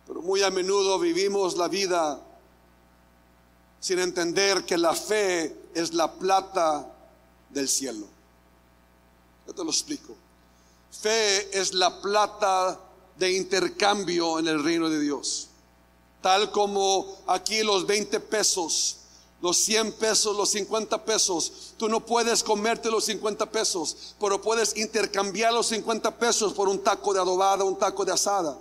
Pero 0.08 0.22
muy 0.22 0.41
a 0.41 0.50
menudo 0.50 0.98
vivimos 1.00 1.56
la 1.58 1.68
vida 1.68 2.20
sin 3.79 4.00
entender 4.00 4.65
que 4.65 4.77
la 4.77 4.93
fe 4.93 5.55
es 5.74 5.93
la 5.93 6.12
plata 6.12 6.88
del 7.50 7.69
cielo. 7.69 8.07
Yo 9.48 9.53
te 9.53 9.63
lo 9.63 9.69
explico. 9.69 10.15
Fe 10.91 11.57
es 11.57 11.74
la 11.74 12.01
plata 12.01 12.79
de 13.17 13.31
intercambio 13.31 14.39
en 14.39 14.48
el 14.48 14.63
reino 14.63 14.89
de 14.89 15.00
Dios. 15.00 15.48
Tal 16.21 16.51
como 16.51 17.17
aquí 17.27 17.63
los 17.63 17.88
20 17.88 18.19
pesos, 18.19 18.98
los 19.41 19.57
100 19.57 19.93
pesos, 19.93 20.36
los 20.36 20.50
50 20.50 21.05
pesos. 21.05 21.74
Tú 21.77 21.88
no 21.88 22.05
puedes 22.05 22.43
comerte 22.43 22.91
los 22.91 23.05
50 23.05 23.50
pesos, 23.50 24.15
pero 24.19 24.41
puedes 24.41 24.75
intercambiar 24.75 25.53
los 25.53 25.67
50 25.67 26.17
pesos 26.17 26.53
por 26.53 26.67
un 26.67 26.83
taco 26.83 27.13
de 27.13 27.21
adobada, 27.21 27.63
un 27.63 27.77
taco 27.77 28.03
de 28.03 28.12
asada. 28.12 28.57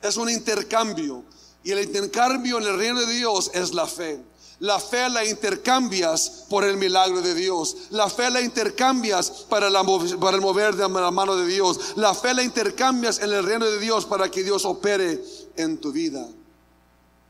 Es 0.00 0.16
un 0.16 0.30
intercambio. 0.30 1.24
Y 1.64 1.72
el 1.72 1.82
intercambio 1.82 2.58
en 2.58 2.64
el 2.64 2.78
reino 2.78 3.00
de 3.00 3.12
Dios 3.12 3.50
es 3.54 3.72
la 3.72 3.86
fe. 3.86 4.20
La 4.60 4.78
fe 4.78 5.08
la 5.08 5.24
intercambias 5.24 6.44
por 6.48 6.62
el 6.62 6.76
milagro 6.76 7.22
de 7.22 7.34
Dios. 7.34 7.88
La 7.90 8.08
fe 8.08 8.30
la 8.30 8.42
intercambias 8.42 9.30
para, 9.48 9.68
el 9.68 10.40
mover 10.40 10.76
de 10.76 10.88
la 10.88 11.10
mano 11.10 11.36
de 11.36 11.46
Dios. 11.46 11.96
La 11.96 12.14
fe 12.14 12.34
la 12.34 12.42
intercambias 12.42 13.18
en 13.18 13.32
el 13.32 13.42
reino 13.42 13.64
de 13.64 13.80
Dios 13.80 14.04
para 14.04 14.30
que 14.30 14.44
Dios 14.44 14.64
opere 14.66 15.24
en 15.56 15.78
tu 15.78 15.90
vida. 15.90 16.28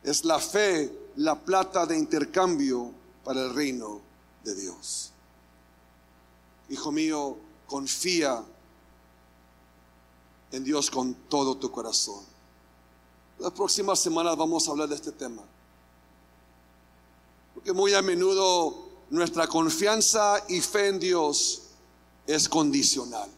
Es 0.02 0.24
la 0.24 0.38
fe 0.38 0.92
la 1.16 1.36
plata 1.36 1.86
de 1.86 1.96
intercambio 1.96 2.90
para 3.22 3.40
el 3.40 3.54
reino 3.54 4.00
de 4.42 4.54
Dios. 4.54 5.12
Hijo 6.68 6.90
mío, 6.90 7.36
confía 7.66 8.42
en 10.50 10.64
Dios 10.64 10.90
con 10.90 11.14
todo 11.28 11.56
tu 11.56 11.70
corazón. 11.70 12.33
Las 13.38 13.52
próximas 13.52 13.98
semanas 13.98 14.36
vamos 14.36 14.66
a 14.66 14.70
hablar 14.70 14.88
de 14.88 14.94
este 14.94 15.12
tema. 15.12 15.42
Porque 17.54 17.72
muy 17.72 17.94
a 17.94 18.02
menudo 18.02 18.88
nuestra 19.10 19.46
confianza 19.46 20.42
y 20.48 20.60
fe 20.60 20.88
en 20.88 20.98
Dios 20.98 21.62
es 22.26 22.48
condicional. 22.48 23.30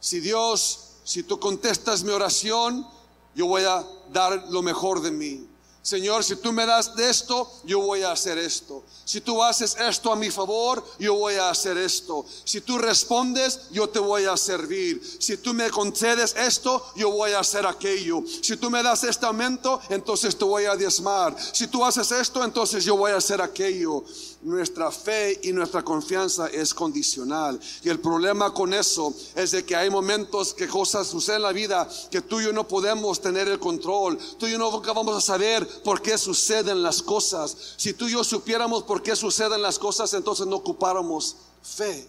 Si 0.00 0.20
Dios, 0.20 0.96
si 1.04 1.22
tú 1.22 1.40
contestas 1.40 2.04
mi 2.04 2.10
oración, 2.10 2.86
yo 3.34 3.46
voy 3.46 3.62
a 3.64 3.84
dar 4.12 4.46
lo 4.50 4.62
mejor 4.62 5.00
de 5.00 5.10
mí. 5.10 5.47
Señor, 5.88 6.22
si 6.22 6.36
tú 6.36 6.52
me 6.52 6.66
das 6.66 6.94
de 6.96 7.08
esto, 7.08 7.50
yo 7.64 7.80
voy 7.80 8.02
a 8.02 8.12
hacer 8.12 8.36
esto. 8.36 8.84
Si 9.06 9.22
tú 9.22 9.42
haces 9.42 9.74
esto 9.80 10.12
a 10.12 10.16
mi 10.16 10.30
favor, 10.30 10.84
yo 10.98 11.14
voy 11.14 11.36
a 11.36 11.48
hacer 11.48 11.78
esto. 11.78 12.26
Si 12.44 12.60
tú 12.60 12.76
respondes, 12.76 13.70
yo 13.70 13.88
te 13.88 13.98
voy 13.98 14.26
a 14.26 14.36
servir. 14.36 15.00
Si 15.18 15.38
tú 15.38 15.54
me 15.54 15.70
concedes 15.70 16.34
esto, 16.36 16.84
yo 16.94 17.10
voy 17.10 17.30
a 17.30 17.38
hacer 17.38 17.66
aquello. 17.66 18.22
Si 18.42 18.58
tú 18.58 18.68
me 18.68 18.82
das 18.82 19.02
este 19.04 19.24
aumento, 19.24 19.80
entonces 19.88 20.36
te 20.36 20.44
voy 20.44 20.66
a 20.66 20.76
diezmar. 20.76 21.34
Si 21.54 21.68
tú 21.68 21.82
haces 21.82 22.12
esto, 22.12 22.44
entonces 22.44 22.84
yo 22.84 22.94
voy 22.94 23.12
a 23.12 23.16
hacer 23.16 23.40
aquello 23.40 24.04
nuestra 24.42 24.90
fe 24.90 25.40
y 25.42 25.52
nuestra 25.52 25.82
confianza 25.82 26.48
es 26.48 26.72
condicional. 26.72 27.58
Y 27.82 27.88
el 27.88 28.00
problema 28.00 28.52
con 28.52 28.72
eso 28.72 29.12
es 29.34 29.50
de 29.50 29.64
que 29.64 29.76
hay 29.76 29.90
momentos 29.90 30.54
que 30.54 30.68
cosas 30.68 31.06
suceden 31.06 31.38
en 31.38 31.42
la 31.42 31.52
vida 31.52 31.88
que 32.10 32.20
tú 32.20 32.40
y 32.40 32.44
yo 32.44 32.52
no 32.52 32.66
podemos 32.66 33.20
tener 33.20 33.48
el 33.48 33.58
control. 33.58 34.18
Tú 34.38 34.46
y 34.46 34.52
yo 34.52 34.58
nunca 34.58 34.92
vamos 34.92 35.16
a 35.16 35.20
saber 35.20 35.66
por 35.78 36.02
qué 36.02 36.18
suceden 36.18 36.82
las 36.82 37.02
cosas. 37.02 37.74
Si 37.76 37.92
tú 37.92 38.08
y 38.08 38.12
yo 38.12 38.24
supiéramos 38.24 38.82
por 38.82 39.02
qué 39.02 39.16
suceden 39.16 39.62
las 39.62 39.78
cosas, 39.78 40.12
entonces 40.14 40.46
no 40.46 40.56
ocupáramos 40.56 41.36
fe. 41.62 42.08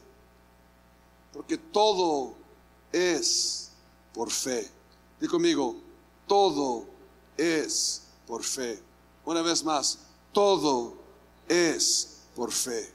Porque 1.34 1.58
todo 1.58 2.34
es 2.92 3.70
por 4.14 4.32
fe. 4.32 4.70
Dí 5.20 5.28
conmigo, 5.28 5.76
todo 6.28 6.86
es 7.38 8.04
por 8.28 8.44
fe. 8.44 8.82
Una 9.26 9.42
vez 9.42 9.64
más, 9.64 10.00
todo 10.32 10.96
es 11.48 12.18
por 12.36 12.52
fe. 12.52 12.94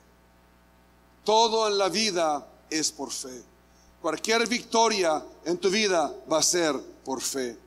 Todo 1.24 1.68
en 1.68 1.78
la 1.78 1.88
vida 1.88 2.46
es 2.70 2.92
por 2.92 3.10
fe. 3.10 3.42
Cualquier 4.00 4.46
victoria 4.48 5.24
en 5.44 5.56
tu 5.58 5.70
vida 5.70 6.14
va 6.30 6.38
a 6.38 6.42
ser 6.42 6.78
por 7.04 7.20
fe. 7.22 7.58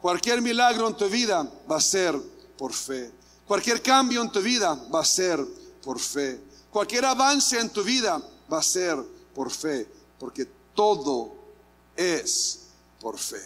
Cualquier 0.00 0.42
milagro 0.42 0.88
en 0.88 0.96
tu 0.96 1.08
vida 1.08 1.48
va 1.70 1.76
a 1.76 1.80
ser 1.80 2.20
por 2.62 2.72
fe. 2.72 3.10
Cualquier 3.44 3.82
cambio 3.82 4.22
en 4.22 4.30
tu 4.30 4.40
vida 4.40 4.72
va 4.94 5.00
a 5.00 5.04
ser 5.04 5.44
por 5.82 5.98
fe. 5.98 6.40
Cualquier 6.70 7.04
avance 7.04 7.58
en 7.58 7.70
tu 7.70 7.82
vida 7.82 8.22
va 8.50 8.58
a 8.60 8.62
ser 8.62 9.02
por 9.34 9.50
fe. 9.50 9.88
Porque 10.16 10.46
todo 10.72 11.32
es 11.96 12.60
por 13.00 13.18
fe. 13.18 13.42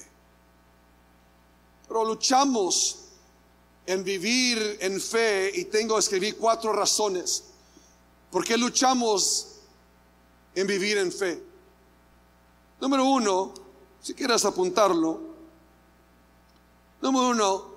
Pero 1.89 2.05
luchamos 2.05 2.99
en 3.87 4.05
vivir 4.05 4.77
en 4.83 5.01
fe 5.01 5.51
y 5.55 5.65
tengo 5.65 5.95
que 5.95 6.01
escribir 6.01 6.37
cuatro 6.37 6.75
razones 6.75 7.45
¿Por 8.31 8.45
qué 8.45 8.59
luchamos 8.59 9.47
en 10.55 10.67
vivir 10.67 10.99
en 10.99 11.11
fe? 11.11 11.43
Número 12.83 13.07
uno, 13.07 13.55
si 14.03 14.13
quieres 14.13 14.45
apuntarlo, 14.45 15.21
número 17.01 17.29
uno 17.29 17.76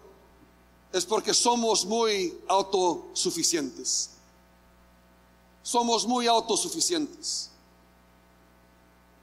es 0.91 1.05
porque 1.05 1.33
somos 1.33 1.85
muy 1.85 2.37
autosuficientes. 2.47 4.09
Somos 5.61 6.07
muy 6.07 6.27
autosuficientes. 6.27 7.49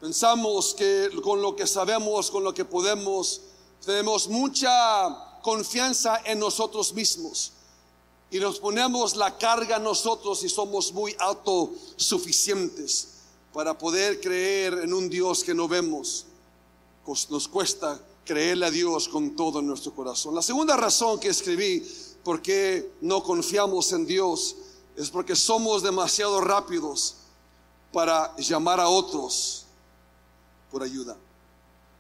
Pensamos 0.01 0.75
que 0.75 1.11
con 1.23 1.43
lo 1.43 1.57
que 1.57 1.67
sabemos, 1.67 2.31
con 2.31 2.45
lo 2.45 2.55
que 2.55 2.65
podemos, 2.65 3.41
tenemos 3.85 4.29
mucha 4.29 5.41
confianza 5.43 6.21
en 6.25 6.39
nosotros 6.39 6.93
mismos 6.93 7.53
y 8.31 8.39
nos 8.39 8.59
ponemos 8.59 9.17
la 9.17 9.39
carga 9.39 9.79
nosotros 9.79 10.43
y 10.43 10.49
somos 10.49 10.93
muy 10.93 11.17
autosuficientes 11.19 13.09
para 13.53 13.79
poder 13.79 14.21
creer 14.21 14.75
en 14.85 14.93
un 14.93 15.09
Dios 15.09 15.43
que 15.43 15.55
no 15.55 15.67
vemos. 15.67 16.27
Nos 17.31 17.49
cuesta 17.49 18.01
creerle 18.27 18.67
a 18.67 18.71
Dios 18.71 19.09
con 19.09 19.37
todo 19.37 19.63
nuestro 19.63 19.95
corazón. 19.95 20.35
La 20.35 20.43
segunda 20.43 20.77
razón 20.77 21.19
que 21.19 21.29
escribí 21.29 21.83
por 22.23 22.43
qué 22.43 22.93
no 23.01 23.23
confiamos 23.23 23.93
en 23.93 24.05
Dios 24.05 24.57
es 24.97 25.09
porque 25.09 25.37
somos 25.37 25.83
demasiado 25.83 26.41
rápidos 26.41 27.15
para 27.93 28.37
llamar 28.37 28.81
a 28.81 28.89
otros 28.89 29.65
por 30.71 30.83
ayuda. 30.83 31.17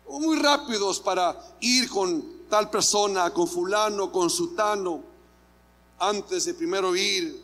O 0.07 0.21
muy 0.21 0.37
rápidos 0.39 1.01
para 1.01 1.57
ir 1.61 1.89
con 1.89 2.37
tal 2.51 2.69
persona, 2.71 3.33
con 3.33 3.49
fulano, 3.49 4.11
con 4.11 4.29
sutano, 4.29 5.03
antes 5.99 6.45
de 6.45 6.55
primero 6.55 6.95
ir 6.95 7.43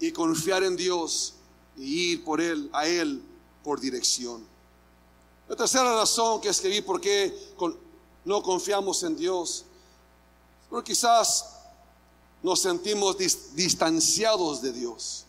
y 0.00 0.10
confiar 0.10 0.64
en 0.64 0.76
Dios 0.76 1.34
y 1.76 2.12
ir 2.12 2.24
por 2.24 2.40
Él, 2.40 2.68
a 2.72 2.86
Él 2.86 3.22
por 3.62 3.78
dirección. 3.78 4.44
La 5.48 5.56
tercera 5.56 5.94
razón 5.94 6.40
que 6.40 6.48
escribí 6.48 6.80
por 6.80 7.00
qué 7.00 7.54
no 8.24 8.42
confiamos 8.42 9.02
en 9.02 9.16
Dios, 9.16 9.64
porque 10.70 10.92
quizás 10.92 11.46
nos 12.42 12.60
sentimos 12.60 13.16
distanciados 13.54 14.62
de 14.62 14.72
Dios. 14.72 15.26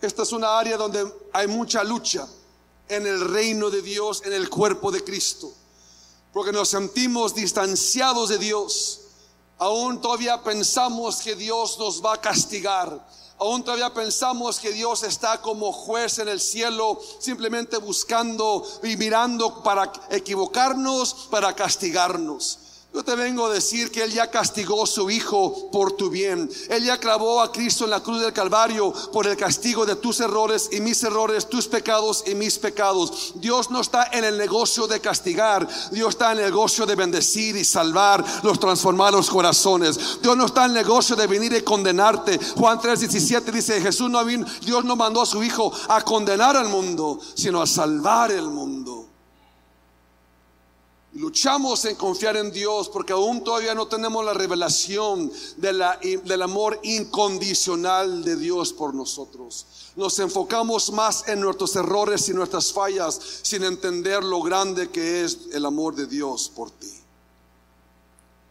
Esta 0.00 0.22
es 0.22 0.32
una 0.32 0.58
área 0.58 0.76
donde 0.76 1.12
hay 1.32 1.46
mucha 1.48 1.82
lucha 1.82 2.26
en 2.88 3.06
el 3.06 3.28
reino 3.28 3.68
de 3.70 3.82
Dios, 3.82 4.22
en 4.24 4.32
el 4.32 4.48
cuerpo 4.48 4.90
de 4.90 5.02
Cristo, 5.02 5.52
porque 6.32 6.52
nos 6.52 6.68
sentimos 6.68 7.34
distanciados 7.34 8.28
de 8.28 8.38
Dios. 8.38 9.00
Aún 9.58 10.00
todavía 10.00 10.42
pensamos 10.42 11.16
que 11.16 11.34
Dios 11.34 11.78
nos 11.78 12.04
va 12.04 12.14
a 12.14 12.20
castigar 12.20 13.06
Aún 13.40 13.62
todavía 13.62 13.94
pensamos 13.94 14.58
que 14.58 14.72
Dios 14.72 15.04
está 15.04 15.40
como 15.40 15.72
juez 15.72 16.18
en 16.18 16.28
el 16.28 16.40
cielo, 16.40 17.00
simplemente 17.20 17.76
buscando 17.76 18.66
y 18.82 18.96
mirando 18.96 19.62
para 19.62 19.92
equivocarnos, 20.10 21.28
para 21.30 21.54
castigarnos. 21.54 22.58
Yo 22.98 23.04
te 23.04 23.14
vengo 23.14 23.46
a 23.46 23.52
decir 23.52 23.92
que 23.92 24.02
Él 24.02 24.12
ya 24.12 24.28
castigó 24.28 24.82
a 24.82 24.86
su 24.88 25.08
Hijo 25.08 25.70
por 25.70 25.92
tu 25.92 26.10
bien. 26.10 26.50
Él 26.68 26.84
ya 26.84 26.98
clavó 26.98 27.40
a 27.40 27.52
Cristo 27.52 27.84
en 27.84 27.90
la 27.90 28.00
cruz 28.00 28.20
del 28.20 28.32
Calvario 28.32 28.92
por 29.12 29.24
el 29.28 29.36
castigo 29.36 29.86
de 29.86 29.94
tus 29.94 30.18
errores 30.18 30.68
y 30.72 30.80
mis 30.80 31.00
errores, 31.04 31.48
tus 31.48 31.68
pecados 31.68 32.24
y 32.26 32.34
mis 32.34 32.58
pecados. 32.58 33.34
Dios 33.36 33.70
no 33.70 33.82
está 33.82 34.08
en 34.12 34.24
el 34.24 34.36
negocio 34.36 34.88
de 34.88 35.00
castigar. 35.00 35.68
Dios 35.92 36.08
está 36.08 36.32
en 36.32 36.38
el 36.38 36.46
negocio 36.46 36.86
de 36.86 36.96
bendecir 36.96 37.54
y 37.54 37.62
salvar 37.62 38.24
los 38.42 38.58
transformados 38.58 39.30
corazones. 39.30 40.20
Dios 40.20 40.36
no 40.36 40.46
está 40.46 40.64
en 40.64 40.72
el 40.72 40.78
negocio 40.78 41.14
de 41.14 41.28
venir 41.28 41.52
y 41.52 41.62
condenarte. 41.62 42.40
Juan 42.56 42.80
3:17 42.80 43.52
dice, 43.52 43.80
Jesús 43.80 44.10
no 44.10 44.24
vino, 44.24 44.44
Dios 44.62 44.84
no 44.84 44.96
mandó 44.96 45.22
a 45.22 45.26
su 45.26 45.44
Hijo 45.44 45.72
a 45.86 46.00
condenar 46.00 46.56
al 46.56 46.68
mundo, 46.68 47.20
sino 47.36 47.62
a 47.62 47.66
salvar 47.68 48.32
el 48.32 48.48
mundo. 48.48 49.07
Luchamos 51.14 51.86
en 51.86 51.96
confiar 51.96 52.36
en 52.36 52.52
Dios 52.52 52.90
porque 52.90 53.14
aún 53.14 53.42
todavía 53.42 53.74
no 53.74 53.88
tenemos 53.88 54.22
la 54.24 54.34
revelación 54.34 55.32
del 55.56 56.42
amor 56.42 56.78
incondicional 56.82 58.22
de 58.22 58.36
Dios 58.36 58.74
por 58.74 58.94
nosotros. 58.94 59.66
Nos 59.96 60.18
enfocamos 60.18 60.92
más 60.92 61.26
en 61.26 61.40
nuestros 61.40 61.74
errores 61.76 62.28
y 62.28 62.34
nuestras 62.34 62.72
fallas 62.72 63.18
sin 63.42 63.64
entender 63.64 64.22
lo 64.22 64.42
grande 64.42 64.90
que 64.90 65.24
es 65.24 65.48
el 65.52 65.64
amor 65.64 65.94
de 65.94 66.06
Dios 66.06 66.52
por 66.54 66.70
ti. 66.70 66.92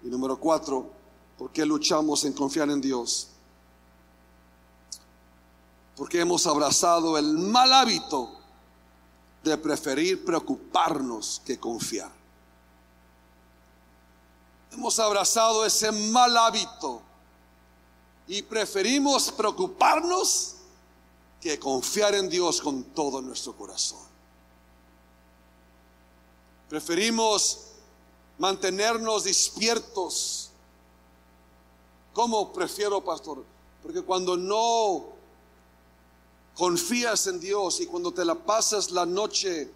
Y 0.03 0.07
número 0.07 0.37
cuatro, 0.39 0.89
¿por 1.37 1.51
qué 1.51 1.63
luchamos 1.63 2.25
en 2.25 2.33
confiar 2.33 2.71
en 2.71 2.81
Dios? 2.81 3.27
Porque 5.95 6.19
hemos 6.19 6.47
abrazado 6.47 7.19
el 7.19 7.37
mal 7.37 7.71
hábito 7.71 8.31
de 9.43 9.57
preferir 9.57 10.25
preocuparnos 10.25 11.41
que 11.45 11.59
confiar. 11.59 12.16
Hemos 14.71 14.99
abrazado 14.99 15.65
ese 15.65 15.91
mal 15.91 16.35
hábito 16.37 17.01
y 18.27 18.41
preferimos 18.41 19.31
preocuparnos 19.31 20.55
que 21.41 21.57
confiar 21.57 22.15
en 22.15 22.29
Dios 22.29 22.61
con 22.61 22.83
todo 22.83 23.21
nuestro 23.21 23.55
corazón. 23.55 23.99
Preferimos 26.69 27.59
mantenernos 28.37 29.23
despiertos. 29.23 30.49
¿Cómo 32.13 32.51
prefiero, 32.51 33.03
pastor? 33.03 33.45
Porque 33.81 34.01
cuando 34.01 34.35
no 34.35 35.05
confías 36.55 37.27
en 37.27 37.39
Dios 37.39 37.79
y 37.79 37.85
cuando 37.85 38.11
te 38.11 38.25
la 38.25 38.35
pasas 38.35 38.91
la 38.91 39.05
noche 39.05 39.71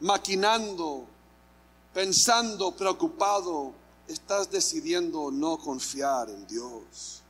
maquinando, 0.00 1.04
pensando, 1.92 2.70
preocupado, 2.72 3.72
estás 4.08 4.50
decidiendo 4.50 5.30
no 5.30 5.58
confiar 5.58 6.30
en 6.30 6.46
Dios. 6.46 7.22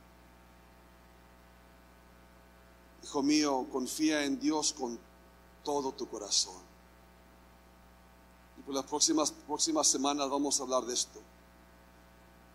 Hijo 3.03 3.21
mío, 3.21 3.67
confía 3.71 4.23
en 4.23 4.39
Dios 4.39 4.73
con 4.73 4.97
todo 5.63 5.91
tu 5.91 6.07
corazón. 6.07 6.61
Y 8.57 8.61
por 8.61 8.73
las 8.73 8.85
próximas, 8.85 9.31
próximas 9.31 9.87
semanas 9.87 10.29
vamos 10.29 10.59
a 10.59 10.63
hablar 10.63 10.85
de 10.85 10.93
esto. 10.93 11.19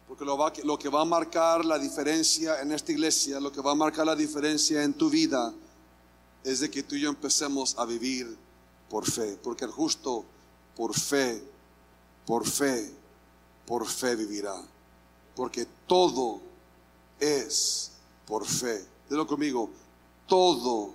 Porque 0.09 0.25
lo, 0.25 0.37
va, 0.37 0.53
lo 0.63 0.79
que 0.79 0.89
va 0.89 1.03
a 1.03 1.05
marcar 1.05 1.65
la 1.65 1.79
diferencia 1.79 2.61
en 2.61 2.73
esta 2.73 2.93
iglesia, 2.93 3.41
lo 3.41 3.53
que 3.53 3.61
va 3.61 3.73
a 3.73 3.75
marcar 3.75 4.07
la 4.07 4.17
diferencia 4.17 4.83
en 4.83 4.95
tu 4.95 5.11
vida, 5.11 5.53
es 6.43 6.61
de 6.61 6.71
que 6.71 6.83
tú 6.83 6.95
y 6.95 7.03
yo 7.03 7.09
empecemos 7.11 7.77
a 7.79 7.85
vivir 7.85 8.37
por 8.89 9.11
fe. 9.11 9.39
Porque 9.43 9.65
el 9.65 9.71
justo, 9.71 10.25
por 10.77 10.95
fe, 10.95 11.43
por 12.27 12.47
fe, 12.47 13.04
por 13.67 13.87
fe 13.87 14.17
vivirá. 14.17 14.55
Porque 15.35 15.67
todo 15.87 16.41
es 17.19 17.93
por 18.27 18.47
fe. 18.47 18.85
Dilo 19.09 19.27
conmigo, 19.27 19.71
todo 20.27 20.95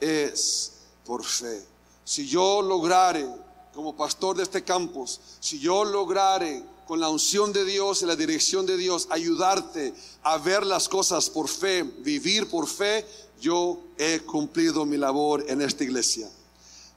es 0.00 0.72
por 1.04 1.24
fe. 1.24 1.64
Si 2.04 2.26
yo 2.26 2.62
lograre, 2.62 3.26
como 3.74 3.96
pastor 3.96 4.36
de 4.36 4.42
este 4.42 4.64
campus, 4.64 5.20
si 5.40 5.58
yo 5.58 5.84
lograre 5.84 6.64
con 6.86 7.00
la 7.00 7.08
unción 7.08 7.52
de 7.52 7.64
Dios 7.64 8.02
y 8.02 8.06
la 8.06 8.16
dirección 8.16 8.64
de 8.64 8.76
Dios 8.76 9.08
ayudarte 9.10 9.92
a 10.22 10.38
ver 10.38 10.64
las 10.64 10.88
cosas 10.88 11.28
por 11.28 11.48
fe, 11.48 11.82
vivir 11.82 12.48
por 12.48 12.66
fe, 12.66 13.04
yo 13.40 13.78
he 13.98 14.20
cumplido 14.20 14.84
mi 14.86 14.96
labor 14.96 15.44
en 15.48 15.62
esta 15.62 15.84
iglesia 15.84 16.30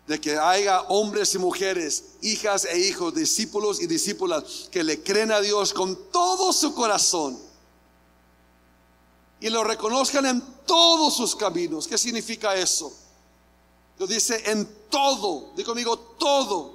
de 0.09 0.19
que 0.19 0.39
haya 0.39 0.81
hombres 0.87 1.35
y 1.35 1.37
mujeres, 1.37 2.03
hijas 2.23 2.65
e 2.65 2.79
hijos, 2.79 3.13
discípulos 3.13 3.79
y 3.79 3.85
discípulas 3.85 4.67
que 4.71 4.83
le 4.83 5.03
creen 5.03 5.31
a 5.31 5.39
Dios 5.39 5.71
con 5.71 5.95
todo 6.11 6.51
su 6.51 6.73
corazón 6.73 7.37
y 9.39 9.51
lo 9.51 9.63
reconozcan 9.63 10.25
en 10.25 10.41
todos 10.65 11.15
sus 11.15 11.35
caminos. 11.35 11.87
¿Qué 11.87 11.95
significa 11.95 12.55
eso? 12.55 12.91
Lo 13.99 14.07
dice 14.07 14.41
en 14.49 14.67
todo, 14.89 15.51
digo 15.55 15.67
conmigo 15.73 15.99
todo. 16.17 16.73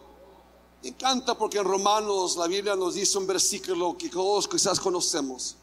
Me 0.85 0.91
encanta 0.91 1.37
porque 1.37 1.59
en 1.59 1.65
Romanos 1.65 2.37
la 2.37 2.47
Biblia 2.47 2.77
nos 2.77 2.95
dice 2.95 3.19
un 3.19 3.27
versículo 3.27 3.99
que 3.99 4.11
todos 4.11 4.47
quizás 4.47 4.79
conocemos. 4.79 5.57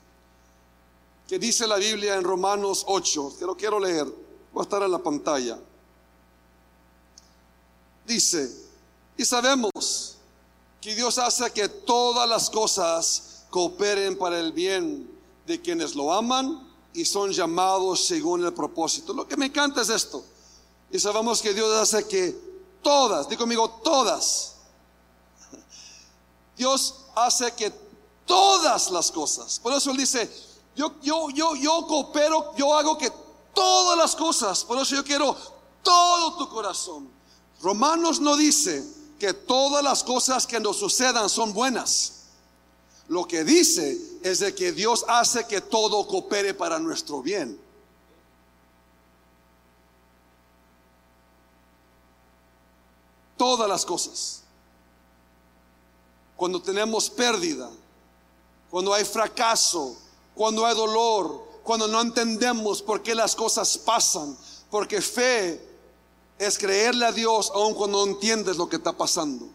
Que 1.26 1.40
dice 1.40 1.66
la 1.66 1.78
Biblia 1.78 2.16
en 2.16 2.24
Romanos 2.26 2.84
8, 2.86 3.36
que 3.40 3.46
lo 3.46 3.56
quiero 3.56 3.80
leer, 3.80 4.08
va 4.54 4.60
a 4.60 4.64
estar 4.64 4.84
en 4.84 4.92
la 4.92 5.00
pantalla 5.00 5.58
dice, 8.06 8.52
y 9.18 9.26
sabemos 9.26 10.18
que 10.80 10.96
Dios 10.96 11.18
hace 11.18 11.52
que 11.52 11.70
todas 11.70 12.28
las 12.28 12.50
cosas 12.50 13.46
cooperen 13.50 14.18
para 14.18 14.40
el 14.40 14.52
bien 14.52 15.10
de 15.46 15.62
quienes 15.62 15.96
lo 15.96 16.12
aman 16.12 16.68
y 16.94 17.06
son 17.06 17.32
llamados 17.32 18.06
según 18.06 18.44
el 18.44 18.54
propósito. 18.54 19.14
Lo 19.14 19.28
que 19.28 19.38
me 19.38 19.46
encanta 19.46 19.82
es 19.82 19.90
esto. 19.90 20.24
Y 20.90 21.00
sabemos 21.00 21.42
que 21.42 21.54
Dios 21.54 21.74
hace 21.76 22.08
que 22.08 22.36
todas, 22.82 23.30
digo 23.30 23.42
conmigo, 23.42 23.70
todas. 23.84 24.56
Dios 26.58 26.96
hace 27.16 27.52
que 27.54 27.72
todas 28.26 28.90
las 28.92 29.12
cosas. 29.12 29.60
Por 29.60 29.74
eso 29.74 29.92
Él 29.92 29.98
dice, 29.98 30.30
yo, 30.76 30.94
yo, 31.02 31.30
yo, 31.30 31.56
yo 31.56 31.86
coopero, 31.88 32.54
yo 32.58 32.76
hago 32.76 32.98
que 32.98 33.12
todas 33.54 33.98
las 33.98 34.16
cosas. 34.16 34.64
Por 34.66 34.78
eso 34.80 34.96
yo 34.96 35.04
quiero 35.04 35.36
todo 35.84 36.38
tu 36.38 36.50
corazón 36.50 37.21
Romanos 37.62 38.20
no 38.20 38.36
dice 38.36 38.84
que 39.20 39.34
todas 39.34 39.84
las 39.84 40.04
cosas 40.04 40.48
que 40.48 40.60
nos 40.60 40.78
sucedan 40.78 41.30
son 41.30 41.54
buenas. 41.54 42.14
Lo 43.08 43.28
que 43.28 43.44
dice 43.44 44.00
es 44.24 44.40
de 44.40 44.56
que 44.56 44.72
Dios 44.72 45.06
hace 45.08 45.46
que 45.46 45.62
todo 45.62 46.08
coopere 46.08 46.54
para 46.54 46.80
nuestro 46.80 47.22
bien. 47.22 47.60
todas 53.42 53.68
las 53.68 53.84
cosas. 53.88 54.44
Cuando 56.38 56.62
tenemos 56.62 57.10
pérdida, 57.10 57.72
cuando 58.70 58.94
hay 58.94 59.04
fracaso, 59.04 59.98
cuando 60.36 60.64
hay 60.64 60.76
dolor, 60.76 61.44
cuando 61.64 61.88
no 61.88 62.02
entendemos 62.02 62.84
por 62.84 63.02
qué 63.02 63.16
las 63.16 63.36
cosas 63.36 63.80
pasan, 63.80 64.38
porque 64.70 65.02
fe 65.02 65.71
es 66.42 66.58
creerle 66.58 67.06
a 67.06 67.12
Dios 67.12 67.52
aun 67.54 67.76
cuando 67.76 68.04
no 68.04 68.12
entiendes 68.12 68.58
lo 68.58 68.68
que 68.68 68.78
está 68.78 68.92
pasando. 68.92 69.48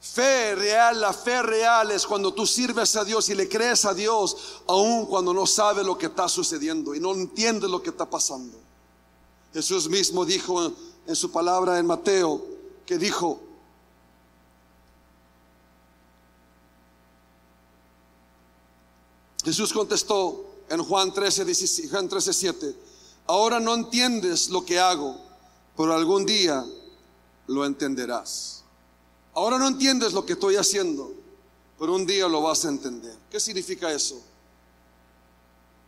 Fe 0.00 0.54
real, 0.54 1.00
la 1.00 1.12
fe 1.12 1.42
real 1.42 1.90
es 1.90 2.06
cuando 2.06 2.32
tú 2.32 2.46
sirves 2.46 2.94
a 2.94 3.04
Dios 3.04 3.28
y 3.28 3.34
le 3.34 3.48
crees 3.48 3.84
a 3.84 3.92
Dios, 3.92 4.62
aun 4.68 5.06
cuando 5.06 5.34
no 5.34 5.48
sabes 5.48 5.84
lo 5.84 5.98
que 5.98 6.06
está 6.06 6.28
sucediendo 6.28 6.94
y 6.94 7.00
no 7.00 7.12
entiendes 7.12 7.68
lo 7.68 7.82
que 7.82 7.90
está 7.90 8.08
pasando. 8.08 8.56
Jesús 9.52 9.88
mismo 9.88 10.24
dijo 10.24 10.72
en 11.04 11.16
su 11.16 11.32
palabra 11.32 11.76
en 11.80 11.86
Mateo, 11.86 12.46
que 12.86 12.98
dijo, 12.98 13.40
Jesús 19.44 19.72
contestó 19.72 20.46
en 20.68 20.84
Juan 20.84 21.12
13, 21.12 21.88
Juan 21.90 22.08
13, 22.08 22.32
7, 22.32 22.76
ahora 23.26 23.60
no 23.60 23.74
entiendes 23.74 24.48
lo 24.48 24.64
que 24.64 24.78
hago, 24.78 25.16
pero 25.76 25.94
algún 25.94 26.26
día 26.26 26.64
lo 27.46 27.64
entenderás. 27.64 28.62
Ahora 29.34 29.58
no 29.58 29.68
entiendes 29.68 30.12
lo 30.12 30.24
que 30.24 30.32
estoy 30.32 30.56
haciendo, 30.56 31.12
pero 31.78 31.94
un 31.94 32.06
día 32.06 32.28
lo 32.28 32.42
vas 32.42 32.64
a 32.64 32.68
entender. 32.68 33.16
¿Qué 33.30 33.38
significa 33.38 33.92
eso? 33.92 34.20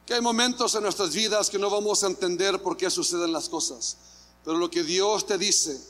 Que 0.04 0.14
hay 0.14 0.20
momentos 0.20 0.74
en 0.74 0.82
nuestras 0.82 1.14
vidas 1.14 1.50
que 1.50 1.58
no 1.58 1.70
vamos 1.70 2.02
a 2.04 2.08
entender 2.08 2.62
por 2.62 2.76
qué 2.76 2.90
suceden 2.90 3.32
las 3.32 3.48
cosas, 3.48 3.96
pero 4.44 4.58
lo 4.58 4.70
que 4.70 4.82
Dios 4.82 5.26
te 5.26 5.38
dice, 5.38 5.80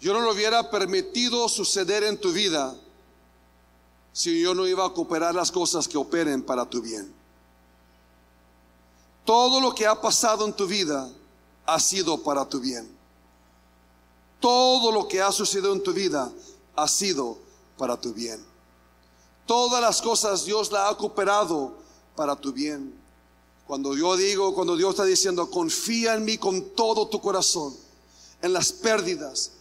yo 0.00 0.12
no 0.12 0.20
lo 0.20 0.32
hubiera 0.32 0.70
permitido 0.70 1.48
suceder 1.48 2.04
en 2.04 2.20
tu 2.20 2.32
vida 2.32 2.76
si 4.12 4.42
yo 4.42 4.54
no 4.54 4.66
iba 4.66 4.86
a 4.86 4.92
cooperar 4.92 5.34
las 5.34 5.50
cosas 5.50 5.88
que 5.88 5.98
operen 5.98 6.42
para 6.42 6.64
tu 6.68 6.80
bien. 6.80 7.23
Todo 9.24 9.60
lo 9.60 9.74
que 9.74 9.86
ha 9.86 10.00
pasado 10.00 10.44
en 10.44 10.52
tu 10.52 10.66
vida 10.66 11.10
ha 11.66 11.80
sido 11.80 12.22
para 12.22 12.48
tu 12.48 12.60
bien. 12.60 12.94
Todo 14.40 14.92
lo 14.92 15.08
que 15.08 15.22
ha 15.22 15.32
sucedido 15.32 15.72
en 15.72 15.82
tu 15.82 15.92
vida 15.92 16.30
ha 16.76 16.88
sido 16.88 17.38
para 17.78 17.98
tu 17.98 18.12
bien. 18.12 18.44
Todas 19.46 19.80
las 19.80 20.02
cosas 20.02 20.44
Dios 20.44 20.70
la 20.70 20.88
ha 20.88 20.96
cooperado 20.96 21.74
para 22.14 22.36
tu 22.36 22.52
bien. 22.52 22.94
Cuando 23.66 23.96
yo 23.96 24.16
digo, 24.16 24.54
cuando 24.54 24.76
Dios 24.76 24.90
está 24.90 25.04
diciendo, 25.04 25.50
confía 25.50 26.14
en 26.14 26.24
mí 26.24 26.36
con 26.36 26.70
todo 26.74 27.08
tu 27.08 27.20
corazón, 27.20 27.74
en 28.42 28.52
las 28.52 28.72
pérdidas, 28.72 29.52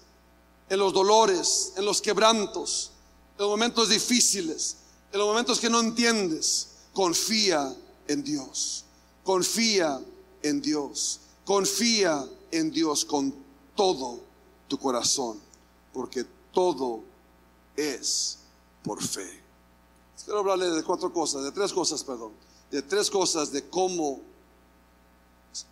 en 0.70 0.80
los 0.80 0.94
dolores, 0.94 1.74
en 1.78 1.86
los 1.86 2.02
quebrantos, 2.02 2.92
en 3.38 3.44
los 3.44 3.50
momentos 3.50 3.90
difíciles, 3.90 4.78
en 5.12 5.20
los 5.20 5.28
momentos 5.28 5.60
que 5.60 5.70
no 5.70 5.80
entiendes, 5.80 6.68
confía 6.92 7.74
en 8.08 8.24
Dios. 8.24 8.84
Confía 9.24 10.00
en 10.42 10.62
Dios. 10.62 11.22
Confía 11.46 12.26
en 12.52 12.72
Dios 12.72 13.06
con 13.06 13.34
todo 13.76 14.22
tu 14.68 14.78
corazón, 14.78 15.40
porque 15.94 16.26
todo 16.52 17.02
es 17.76 18.40
por 18.84 19.02
fe. 19.02 19.42
Quiero 20.24 20.40
hablarle 20.40 20.70
de 20.70 20.84
cuatro 20.84 21.12
cosas, 21.12 21.44
de 21.44 21.52
tres 21.52 21.74
cosas, 21.74 22.04
perdón, 22.04 22.32
de 22.72 22.82
tres 22.82 23.10
cosas 23.10 23.52
de 23.52 23.68
cómo 23.70 24.22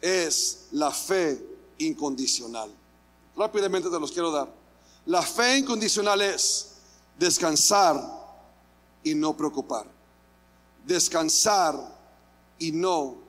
es 0.01 0.67
la 0.71 0.91
fe 0.91 1.41
incondicional. 1.77 2.69
Rápidamente 3.35 3.89
te 3.89 3.99
los 3.99 4.11
quiero 4.11 4.31
dar. 4.31 4.53
La 5.05 5.21
fe 5.21 5.57
incondicional 5.57 6.21
es 6.21 6.73
descansar 7.17 7.99
y 9.03 9.15
no 9.15 9.35
preocupar. 9.35 9.87
Descansar 10.85 11.75
y 12.59 12.71
no 12.71 13.20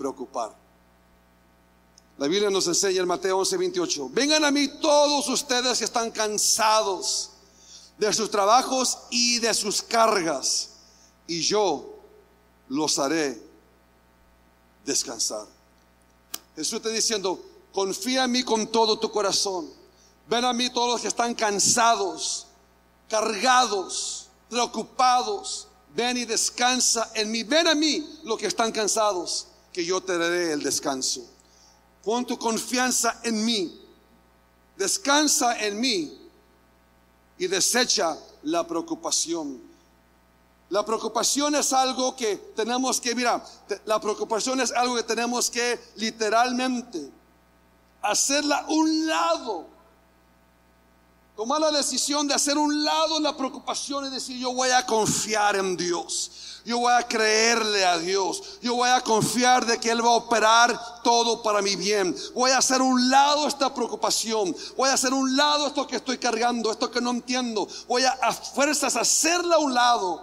preocupar. 0.00 0.56
La 2.16 2.26
Biblia 2.26 2.48
nos 2.48 2.66
enseña 2.66 3.02
en 3.02 3.06
Mateo 3.06 3.36
11, 3.38 3.56
28. 3.58 4.08
Vengan 4.10 4.44
a 4.44 4.50
mí 4.50 4.66
todos 4.80 5.28
ustedes 5.28 5.78
que 5.78 5.84
están 5.84 6.10
cansados 6.10 7.30
de 7.98 8.10
sus 8.14 8.30
trabajos 8.30 8.98
y 9.10 9.40
de 9.40 9.52
sus 9.52 9.82
cargas, 9.82 10.70
y 11.26 11.42
yo 11.42 11.98
los 12.68 12.98
haré 12.98 13.42
descansar. 14.86 15.46
Jesús 16.56 16.74
está 16.74 16.88
diciendo, 16.88 17.38
confía 17.70 18.24
en 18.24 18.32
mí 18.32 18.42
con 18.42 18.68
todo 18.68 18.98
tu 18.98 19.10
corazón. 19.10 19.70
Ven 20.28 20.46
a 20.46 20.54
mí 20.54 20.70
todos 20.70 20.92
los 20.92 21.00
que 21.02 21.08
están 21.08 21.34
cansados, 21.34 22.46
cargados, 23.08 24.28
preocupados. 24.48 25.68
Ven 25.94 26.16
y 26.16 26.24
descansa 26.24 27.10
en 27.14 27.30
mí. 27.30 27.42
Ven 27.42 27.66
a 27.66 27.74
mí 27.74 28.20
los 28.24 28.38
que 28.38 28.46
están 28.46 28.72
cansados, 28.72 29.48
que 29.72 29.84
yo 29.84 30.00
te 30.00 30.18
daré 30.18 30.52
el 30.52 30.62
descanso. 30.62 31.26
Pon 32.02 32.26
tu 32.26 32.38
confianza 32.38 33.20
en 33.22 33.44
mí. 33.44 33.80
Descansa 34.76 35.58
en 35.60 35.78
mí 35.80 36.18
y 37.38 37.46
desecha 37.46 38.16
la 38.42 38.66
preocupación. 38.66 39.60
La 40.70 40.84
preocupación 40.84 41.54
es 41.56 41.72
algo 41.72 42.14
que 42.14 42.36
tenemos 42.54 43.00
que, 43.00 43.14
mira, 43.14 43.44
la 43.86 44.00
preocupación 44.00 44.60
es 44.60 44.70
algo 44.72 44.94
que 44.94 45.02
tenemos 45.02 45.50
que 45.50 45.78
literalmente 45.96 47.10
hacerla 48.02 48.64
un 48.68 49.06
lado. 49.06 49.66
Tomar 51.40 51.58
la 51.58 51.70
decisión 51.70 52.28
de 52.28 52.34
hacer 52.34 52.58
un 52.58 52.84
lado 52.84 53.18
la 53.18 53.34
preocupación 53.34 54.04
y 54.04 54.10
decir, 54.10 54.36
yo 54.36 54.52
voy 54.52 54.68
a 54.68 54.84
confiar 54.84 55.56
en 55.56 55.74
Dios. 55.74 56.60
Yo 56.66 56.80
voy 56.80 56.92
a 56.92 57.08
creerle 57.08 57.82
a 57.82 57.96
Dios. 57.96 58.58
Yo 58.60 58.74
voy 58.74 58.90
a 58.90 59.00
confiar 59.00 59.64
de 59.64 59.80
que 59.80 59.90
Él 59.90 60.04
va 60.04 60.10
a 60.10 60.16
operar 60.16 61.00
todo 61.02 61.42
para 61.42 61.62
mi 61.62 61.76
bien. 61.76 62.14
Voy 62.34 62.50
a 62.50 62.58
hacer 62.58 62.82
un 62.82 63.08
lado 63.08 63.48
esta 63.48 63.72
preocupación. 63.72 64.54
Voy 64.76 64.90
a 64.90 64.92
hacer 64.92 65.14
un 65.14 65.34
lado 65.34 65.68
esto 65.68 65.86
que 65.86 65.96
estoy 65.96 66.18
cargando, 66.18 66.70
esto 66.70 66.90
que 66.90 67.00
no 67.00 67.08
entiendo. 67.08 67.66
Voy 67.88 68.02
a 68.04 68.10
a 68.20 68.34
fuerzas 68.34 68.96
hacerla 68.96 69.54
a 69.54 69.60
un 69.60 69.72
lado. 69.72 70.22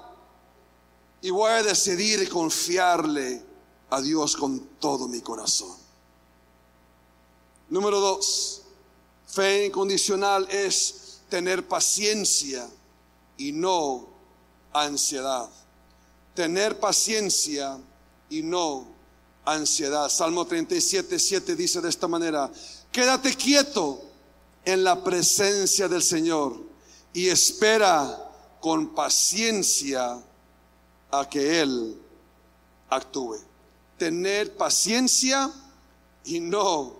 Y 1.23 1.31
voy 1.31 1.49
a 1.49 1.63
decidir 1.63 2.29
confiarle 2.29 3.43
a 3.89 4.01
Dios 4.01 4.37
con 4.37 4.59
todo 4.79 5.07
mi 5.07 5.21
corazón. 5.21 5.75
Número 7.69 7.99
dos, 7.99 8.61
fe 9.25 9.65
incondicional 9.65 10.47
es 10.51 11.06
tener 11.29 11.67
paciencia 11.67 12.67
y 13.37 13.51
no 13.51 14.07
ansiedad 14.73 15.49
tener 16.37 16.79
paciencia 16.79 17.79
y 18.29 18.43
no 18.43 18.85
ansiedad. 19.43 20.07
Salmo 20.07 20.45
37, 20.45 21.17
7 21.17 21.55
dice 21.55 21.81
de 21.81 21.89
esta 21.89 22.07
manera, 22.07 22.51
quédate 22.91 23.33
quieto 23.33 24.03
en 24.63 24.83
la 24.83 25.03
presencia 25.03 25.87
del 25.87 26.03
Señor 26.03 26.61
y 27.11 27.27
espera 27.27 28.29
con 28.61 28.93
paciencia 28.93 30.21
a 31.09 31.27
que 31.27 31.59
Él 31.59 31.99
actúe. 32.91 33.39
Tener 33.97 34.55
paciencia 34.55 35.51
y 36.23 36.39
no 36.39 36.97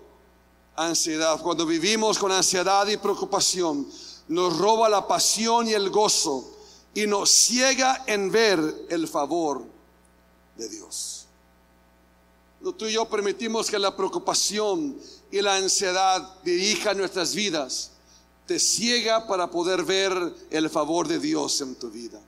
ansiedad. 0.74 1.40
Cuando 1.40 1.64
vivimos 1.64 2.18
con 2.18 2.32
ansiedad 2.32 2.88
y 2.88 2.96
preocupación, 2.96 3.88
nos 4.28 4.58
roba 4.58 4.88
la 4.88 5.06
pasión 5.06 5.68
y 5.68 5.72
el 5.72 5.90
gozo 5.90 6.54
y 6.94 7.06
nos 7.06 7.30
ciega 7.30 8.04
en 8.06 8.30
ver 8.30 8.86
el 8.90 9.08
favor 9.08 9.64
de 10.56 10.68
Dios. 10.68 11.26
Tú 12.76 12.86
y 12.86 12.92
yo 12.92 13.08
permitimos 13.08 13.70
que 13.70 13.78
la 13.78 13.96
preocupación 13.96 14.98
y 15.30 15.40
la 15.40 15.56
ansiedad 15.56 16.34
dirijan 16.42 16.98
nuestras 16.98 17.34
vidas, 17.34 17.92
te 18.46 18.58
ciega 18.58 19.26
para 19.26 19.50
poder 19.50 19.84
ver 19.84 20.34
el 20.50 20.68
favor 20.68 21.06
de 21.06 21.18
Dios 21.18 21.60
en 21.60 21.76
tu 21.76 21.90
vida. 21.90 22.20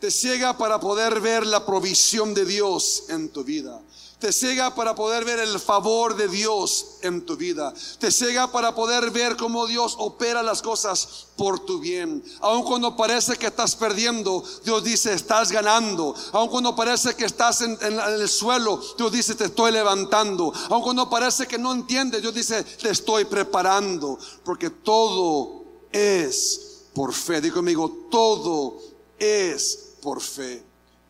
Te 0.00 0.10
ciega 0.10 0.56
para 0.56 0.80
poder 0.80 1.20
ver 1.20 1.46
la 1.46 1.64
provisión 1.66 2.34
de 2.34 2.44
Dios 2.44 3.04
en 3.08 3.28
tu 3.28 3.44
vida 3.44 3.80
te 4.20 4.32
ciega 4.34 4.74
para 4.74 4.94
poder 4.94 5.24
ver 5.24 5.38
el 5.38 5.58
favor 5.58 6.14
de 6.14 6.28
Dios 6.28 6.98
en 7.00 7.24
tu 7.24 7.38
vida. 7.38 7.72
Te 7.98 8.10
ciega 8.10 8.52
para 8.52 8.74
poder 8.74 9.10
ver 9.10 9.34
cómo 9.34 9.66
Dios 9.66 9.96
opera 9.98 10.42
las 10.42 10.60
cosas 10.60 11.28
por 11.36 11.60
tu 11.60 11.80
bien. 11.80 12.22
Aun 12.40 12.62
cuando 12.62 12.94
parece 12.94 13.36
que 13.36 13.46
estás 13.46 13.74
perdiendo, 13.74 14.44
Dios 14.62 14.84
dice, 14.84 15.14
estás 15.14 15.50
ganando. 15.50 16.14
Aun 16.32 16.50
cuando 16.50 16.76
parece 16.76 17.16
que 17.16 17.24
estás 17.24 17.62
en, 17.62 17.78
el 17.80 18.28
suelo, 18.28 18.78
Dios 18.98 19.10
dice, 19.10 19.34
te 19.34 19.46
estoy 19.46 19.72
levantando. 19.72 20.52
Aun 20.68 20.82
cuando 20.82 21.08
parece 21.08 21.46
que 21.46 21.56
no 21.56 21.72
entiendes, 21.72 22.20
Dios 22.20 22.34
dice, 22.34 22.62
te 22.62 22.90
estoy 22.90 23.24
preparando. 23.24 24.18
Porque 24.44 24.68
todo 24.68 25.64
es 25.90 26.82
por 26.92 27.14
fe. 27.14 27.40
Digo 27.40 27.56
conmigo, 27.56 28.08
todo 28.10 28.76
es 29.18 29.89
por 30.00 30.20
fe. 30.20 30.62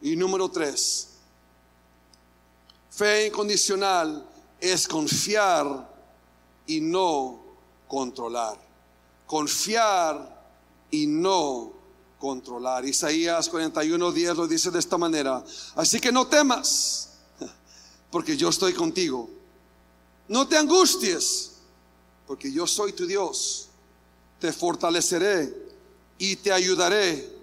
Y 0.03 0.17
número 0.17 0.51
tres 0.51 1.11
Fe 2.91 3.29
incondicional 3.29 4.27
es 4.61 4.87
confiar 4.87 5.89
y 6.67 6.81
no 6.81 7.41
controlar. 7.89 8.59
Confiar 9.27 10.45
y 10.91 11.07
no 11.07 11.73
controlar. 12.19 12.85
Isaías 12.85 13.49
41, 13.49 14.13
10 14.13 14.37
lo 14.37 14.47
dice 14.47 14.71
de 14.71 14.81
esta 14.81 14.99
manera. 14.99 15.43
Así 15.77 15.99
que 15.99 16.13
no 16.13 16.27
temas, 16.27 17.13
porque 18.11 18.37
yo 18.37 18.51
estoy 18.51 18.75
contigo. 18.75 19.31
No 20.29 20.47
te 20.47 20.59
angusties, 20.59 21.53
porque 22.27 22.53
yo 22.53 22.67
soy 22.67 22.93
tu 22.93 23.07
Dios. 23.07 23.69
Te 24.41 24.53
fortaleceré 24.53 25.55
y 26.19 26.37
te 26.37 26.53
ayudaré. 26.53 27.40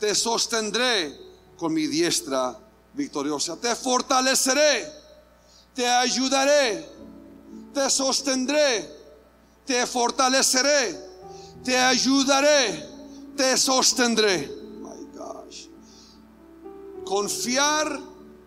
Te 0.00 0.14
sostendré 0.14 1.14
con 1.58 1.74
mi 1.74 1.86
diestra 1.86 2.58
victoriosa. 2.94 3.56
Te 3.56 3.76
fortaleceré, 3.76 4.90
te 5.74 5.86
ayudaré, 5.86 6.88
te 7.74 7.90
sostendré, 7.90 8.88
te 9.66 9.86
fortaleceré, 9.86 10.98
te 11.62 11.76
ayudaré, 11.76 12.88
te 13.36 13.56
sostendré. 13.58 14.48
My 14.80 15.18
gosh. 15.18 15.68
Confiar 17.04 18.00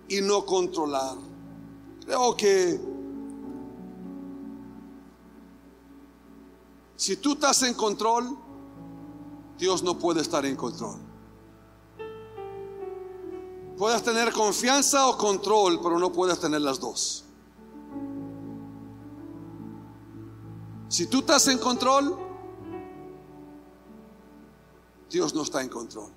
y 0.09 0.21
no 0.21 0.45
controlar. 0.45 1.17
Creo 2.03 2.35
que 2.35 2.81
si 6.95 7.17
tú 7.17 7.33
estás 7.33 7.61
en 7.63 7.73
control, 7.73 8.37
Dios 9.57 9.83
no 9.83 9.99
puede 9.99 10.21
estar 10.21 10.45
en 10.45 10.55
control. 10.55 11.02
Puedes 13.77 14.03
tener 14.03 14.31
confianza 14.31 15.07
o 15.07 15.17
control, 15.17 15.79
pero 15.81 15.97
no 15.97 16.11
puedes 16.11 16.39
tener 16.39 16.61
las 16.61 16.79
dos. 16.79 17.23
Si 20.89 21.07
tú 21.07 21.19
estás 21.19 21.47
en 21.47 21.57
control, 21.57 22.15
Dios 25.09 25.33
no 25.33 25.41
está 25.41 25.61
en 25.61 25.69
control. 25.69 26.11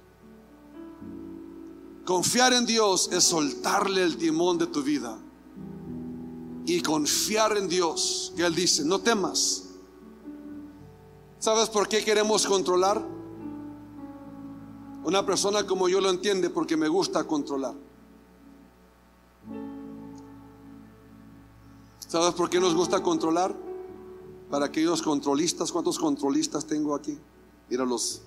Confiar 2.05 2.53
en 2.53 2.67
Dios 2.67 3.09
es 3.11 3.25
soltarle 3.25 4.03
el 4.03 4.17
timón 4.17 4.59
de 4.59 4.67
tu 4.67 4.83
vida 4.83 5.19
y 6.67 6.81
confiar 6.83 7.57
en 7.57 7.69
Dios, 7.69 8.33
que 8.37 8.45
Él 8.45 8.55
dice, 8.55 8.85
no 8.85 9.01
temas. 9.01 9.65
¿Sabes 11.39 11.69
por 11.69 11.89
qué 11.89 12.05
queremos 12.05 12.47
controlar? 12.47 13.16
Una 15.07 15.25
persona 15.25 15.65
como 15.65 15.89
yo 15.89 16.01
lo 16.01 16.11
entiende 16.11 16.51
porque 16.51 16.77
me 16.77 16.89
gusta 16.89 17.23
controlar. 17.23 17.75
¿Sabes 22.01 22.35
por 22.35 22.51
qué 22.51 22.59
nos 22.59 22.75
gusta 22.75 23.01
controlar? 23.01 23.55
Para 24.51 24.67
aquellos 24.67 25.03
controlistas, 25.03 25.71
¿cuántos 25.71 25.97
controlistas 25.97 26.67
tengo 26.67 26.93
aquí? 26.93 27.17
Mira 27.71 27.85
los, 27.85 28.23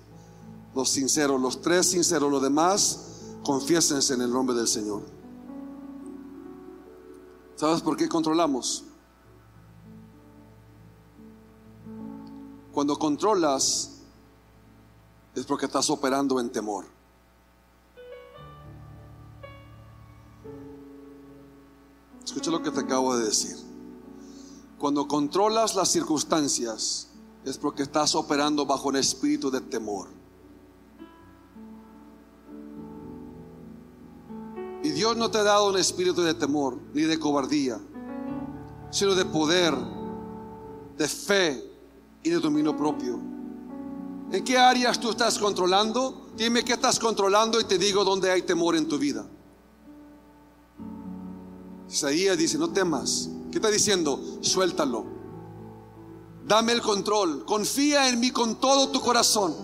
los 0.74 0.88
sinceros, 0.88 1.38
los 1.38 1.60
tres 1.60 1.90
sinceros, 1.90 2.32
los 2.32 2.40
demás, 2.40 3.34
confiésense 3.44 4.14
en 4.14 4.22
el 4.22 4.30
nombre 4.30 4.56
del 4.56 4.66
Señor. 4.66 5.02
¿Sabes 7.56 7.82
por 7.82 7.94
qué 7.94 8.08
controlamos? 8.08 8.84
Cuando 12.72 12.98
controlas, 12.98 13.99
es 15.34 15.44
porque 15.46 15.66
estás 15.66 15.88
operando 15.90 16.40
en 16.40 16.50
temor. 16.50 16.86
Escucha 22.24 22.50
lo 22.50 22.62
que 22.62 22.70
te 22.70 22.80
acabo 22.80 23.16
de 23.16 23.24
decir. 23.24 23.56
Cuando 24.78 25.06
controlas 25.08 25.74
las 25.74 25.90
circunstancias 25.90 27.08
es 27.44 27.58
porque 27.58 27.82
estás 27.82 28.14
operando 28.14 28.66
bajo 28.66 28.88
un 28.88 28.96
espíritu 28.96 29.50
de 29.50 29.60
temor. 29.60 30.08
Y 34.82 34.90
Dios 34.90 35.16
no 35.16 35.30
te 35.30 35.38
ha 35.38 35.42
dado 35.42 35.68
un 35.68 35.76
espíritu 35.76 36.22
de 36.22 36.34
temor 36.34 36.78
ni 36.94 37.02
de 37.02 37.18
cobardía, 37.18 37.78
sino 38.90 39.14
de 39.14 39.24
poder, 39.26 39.74
de 40.96 41.08
fe 41.08 41.62
y 42.22 42.30
de 42.30 42.38
dominio 42.38 42.76
propio. 42.76 43.29
¿En 44.32 44.44
qué 44.44 44.56
áreas 44.56 45.00
tú 45.00 45.10
estás 45.10 45.38
controlando? 45.38 46.28
Dime 46.36 46.64
qué 46.64 46.74
estás 46.74 46.98
controlando 46.98 47.60
y 47.60 47.64
te 47.64 47.78
digo 47.78 48.04
dónde 48.04 48.30
hay 48.30 48.42
temor 48.42 48.76
en 48.76 48.86
tu 48.86 48.96
vida. 48.96 49.26
Isaías 51.88 52.38
dice, 52.38 52.56
no 52.56 52.70
temas. 52.70 53.28
¿Qué 53.50 53.58
está 53.58 53.68
diciendo? 53.68 54.20
Suéltalo. 54.40 55.04
Dame 56.46 56.72
el 56.72 56.80
control. 56.80 57.44
Confía 57.44 58.08
en 58.08 58.20
mí 58.20 58.30
con 58.30 58.60
todo 58.60 58.90
tu 58.90 59.00
corazón. 59.00 59.54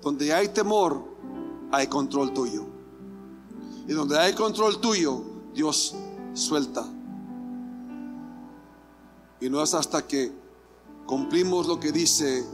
Donde 0.00 0.32
hay 0.32 0.48
temor, 0.48 1.02
hay 1.72 1.88
control 1.88 2.32
tuyo. 2.32 2.64
Y 3.88 3.92
donde 3.92 4.16
hay 4.16 4.34
control 4.34 4.80
tuyo, 4.80 5.24
Dios 5.52 5.96
suelta. 6.34 6.86
Y 9.40 9.50
no 9.50 9.60
es 9.62 9.74
hasta 9.74 10.06
que 10.06 10.32
cumplimos 11.08 11.66
lo 11.66 11.80
que 11.80 11.90
dice 11.90 12.44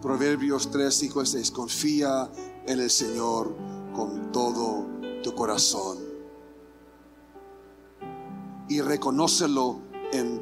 Proverbios 0.00 0.70
3, 0.70 0.94
5 0.94 1.22
y 1.22 1.26
6. 1.26 1.50
Confía 1.50 2.30
en 2.64 2.78
el 2.78 2.88
Señor 2.88 3.54
con 3.94 4.30
todo 4.30 4.86
tu 5.24 5.34
corazón. 5.34 5.98
Y 8.68 8.80
reconócelo 8.80 9.80
en 10.12 10.40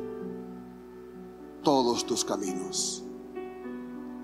todos 1.63 2.05
tus 2.05 2.23
caminos. 2.23 3.03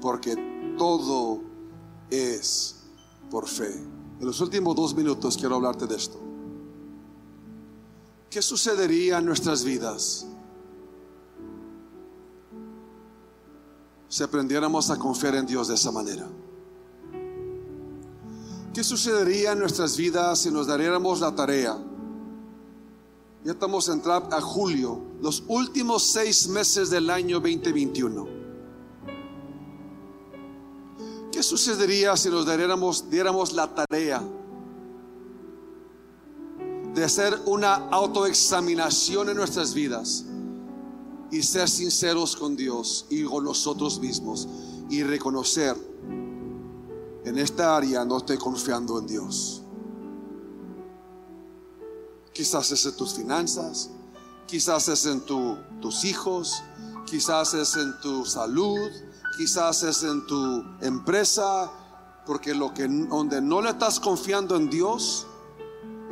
Porque 0.03 0.37
todo 0.77 1.41
es 2.11 2.77
por 3.31 3.49
fe. 3.49 3.73
En 4.21 4.27
los 4.27 4.39
últimos 4.43 4.77
dos 4.77 4.95
minutos 4.95 5.39
quiero 5.39 5.57
hablarte 5.57 5.87
de 5.87 5.97
esto. 5.97 6.21
¿Qué 8.29 8.43
sucedería 8.43 9.19
en 9.19 9.25
nuestras 9.25 9.65
vidas 9.65 10.27
si 14.11 14.25
aprendiéramos 14.25 14.91
a 14.91 14.99
confiar 14.99 15.37
en 15.37 15.47
Dios 15.47 15.69
de 15.69 15.77
esa 15.77 15.93
manera? 15.93 16.27
¿Qué 18.75 18.83
sucedería 18.83 19.53
en 19.53 19.61
nuestras 19.61 19.97
vidas 19.97 20.41
si 20.41 20.51
nos 20.51 20.67
daríamos 20.67 21.21
la 21.21 21.35
tarea? 21.35 21.79
Ya 23.45 23.53
estamos 23.53 23.89
entrando 23.89 24.35
a 24.35 24.41
julio, 24.41 25.01
los 25.23 25.45
últimos 25.47 26.11
seis 26.11 26.49
meses 26.49 26.91
del 26.91 27.09
año 27.09 27.39
2021. 27.39 28.29
¿Qué 31.33 31.43
sucedería 31.43 32.17
si 32.17 32.29
nos 32.31 32.45
diéramos, 32.45 33.09
diéramos 33.09 33.53
la 33.53 33.73
tarea 33.73 34.23
de 36.95 37.05
hacer 37.05 37.39
una 37.47 37.75
autoexaminación 37.91 39.31
en 39.31 39.37
nuestras 39.37 39.73
vidas? 39.73 40.27
Y 41.31 41.43
ser 41.43 41.69
sinceros 41.69 42.37
con 42.37 42.57
Dios 42.57 43.07
y 43.09 43.25
con 43.25 43.45
nosotros 43.45 44.01
mismos 44.01 44.49
y 44.89 45.03
reconocer 45.03 45.77
en 47.25 47.39
esta 47.39 47.77
área 47.77 48.05
no 48.05 48.19
estoy 48.19 48.39
confiando 48.39 48.99
en 48.99 49.07
Dios. 49.07 49.63
Quizás 52.33 52.71
es 52.73 52.87
en 52.87 52.97
tus 52.97 53.15
finanzas, 53.15 53.91
quizás 54.47 54.89
es 54.89 55.05
en 55.07 55.21
tus 55.25 56.05
hijos, 56.05 56.63
quizás 57.07 57.55
es 57.55 57.77
en 57.77 58.01
tu 58.01 58.25
salud, 58.25 58.91
quizás 59.37 59.83
es 59.83 60.03
en 60.03 60.27
tu 60.27 60.65
empresa, 60.81 61.71
porque 62.27 62.55
lo 62.55 62.73
que 62.73 62.89
donde 62.89 63.41
no 63.41 63.61
le 63.61 63.71
estás 63.71 64.01
confiando 64.01 64.57
en 64.57 64.71
Dios 64.71 65.27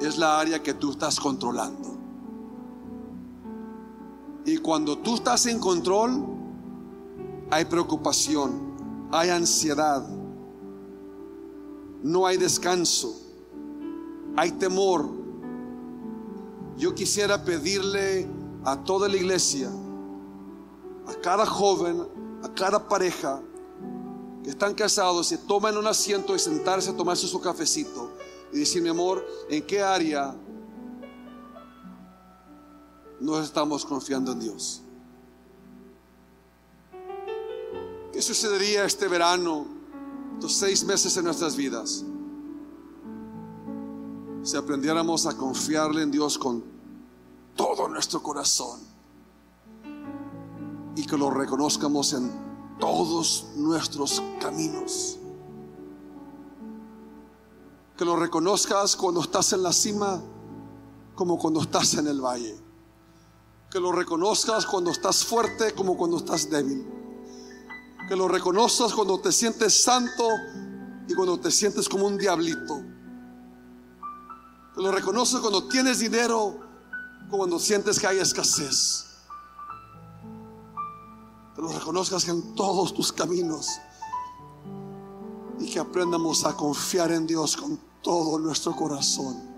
es 0.01 0.19
la 0.19 0.39
área 0.39 0.63
que 0.63 0.75
tú 0.75 0.93
estás 0.93 1.19
controlando. 1.19 1.98
Y 4.45 4.59
cuando 4.59 4.99
tú 4.99 5.17
estás 5.17 5.47
en 5.47 5.59
control, 5.59 6.25
hay 7.51 7.65
preocupación, 7.65 9.09
hay 9.11 9.31
ansiedad, 9.31 10.07
no 12.03 12.27
hay 12.27 12.37
descanso, 12.37 13.15
hay 14.37 14.53
temor. 14.53 15.09
Yo 16.77 16.95
quisiera 16.95 17.45
pedirle 17.45 18.29
a 18.65 18.77
toda 18.85 19.09
la 19.09 19.17
iglesia, 19.17 19.71
a 21.07 21.15
cada 21.21 21.45
joven, 21.45 22.07
a 22.43 22.49
cada 22.55 22.89
pareja 22.89 23.41
que 24.45 24.51
están 24.51 24.75
casados, 24.75 25.27
se 25.27 25.39
tomen 25.39 25.77
un 25.77 25.87
asiento 25.87 26.35
y 26.35 26.39
sentarse 26.39 26.91
a 26.91 26.97
tomarse 26.97 27.27
su 27.27 27.41
cafecito 27.41 28.13
y 28.53 28.61
decir, 28.61 28.83
mi 28.83 28.89
amor, 28.89 29.27
¿en 29.51 29.63
qué 29.67 29.83
área 29.83 30.35
no 33.21 33.41
estamos 33.41 33.85
confiando 33.85 34.33
en 34.33 34.41
Dios. 34.41 34.83
¿Qué 38.13 38.23
sucedería 38.23 38.85
este 38.85 39.07
verano, 39.09 39.67
estos 40.35 40.55
seis 40.55 40.85
meses 40.85 41.17
en 41.17 41.25
nuestras 41.25 41.57
vidas? 41.57 42.05
si 44.49 44.57
aprendiéramos 44.57 45.27
a 45.27 45.37
confiarle 45.37 46.03
en 46.03 46.11
Dios 46.11 46.39
con 46.39 46.65
todo 47.55 47.87
nuestro 47.87 48.23
corazón 48.23 48.81
y 50.97 51.05
que 51.05 51.19
lo 51.19 51.31
reconozcamos 51.31 52.15
en 52.15 52.33
todos 52.81 53.49
nuestros 53.57 54.23
caminos. 54.41 55.19
Que 57.95 58.07
lo 58.07 58.17
reconozcas 58.17 58.97
cuando 58.97 59.21
estás 59.21 59.53
en 59.53 59.63
la 59.63 59.73
cima 59.73 60.23
como 61.15 61.39
cuando 61.39 61.61
estás 61.61 61.93
en 61.95 62.07
el 62.07 62.21
valle. 62.23 62.57
Que 63.71 63.81
lo 63.81 63.93
reconozcas 63.93 64.65
cuando 64.67 64.91
estás 64.91 65.25
fuerte 65.25 65.73
como 65.73 65.97
cuando 65.97 66.19
estás 66.19 66.49
débil. 66.49 66.87
Que 68.09 68.17
lo 68.17 68.29
reconozcas 68.29 68.95
cuando 68.95 69.21
te 69.21 69.31
sientes 69.33 69.83
santo 69.83 70.27
y 71.07 71.15
cuando 71.15 71.39
te 71.39 71.51
sientes 71.51 71.89
como 71.89 72.07
un 72.07 72.17
diablito. 72.17 72.83
Que 74.75 74.83
lo 74.83 74.91
reconoces 74.91 75.41
cuando 75.41 75.69
tienes 75.69 75.99
dinero, 75.99 76.61
cuando 77.31 77.59
sientes 77.59 77.99
que 77.99 78.07
hay 78.07 78.19
escasez. 78.19 79.07
Que 81.55 81.63
lo 81.63 81.69
reconozcas 81.69 82.29
en 82.29 82.55
todos 82.55 82.95
tus 82.95 83.13
caminos 83.13 83.69
y 85.61 85.71
que 85.71 85.79
aprendamos 85.79 86.45
a 86.45 86.55
confiar 86.55 87.11
en 87.13 87.27
Dios 87.27 87.57
con 87.57 87.79
todo 88.03 88.39
nuestro 88.39 88.75
corazón. 88.75 89.58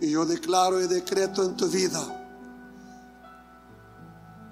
Y 0.00 0.10
yo 0.10 0.24
declaro 0.24 0.80
y 0.80 0.86
decreto 0.86 1.44
en 1.44 1.56
tu 1.56 1.68
vida 1.68 2.16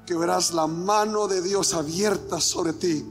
que 0.04 0.14
verás 0.14 0.54
la 0.54 0.66
mano 0.66 1.28
de 1.28 1.42
Dios 1.42 1.74
abierta 1.74 2.40
sobre 2.40 2.72
ti. 2.72 3.04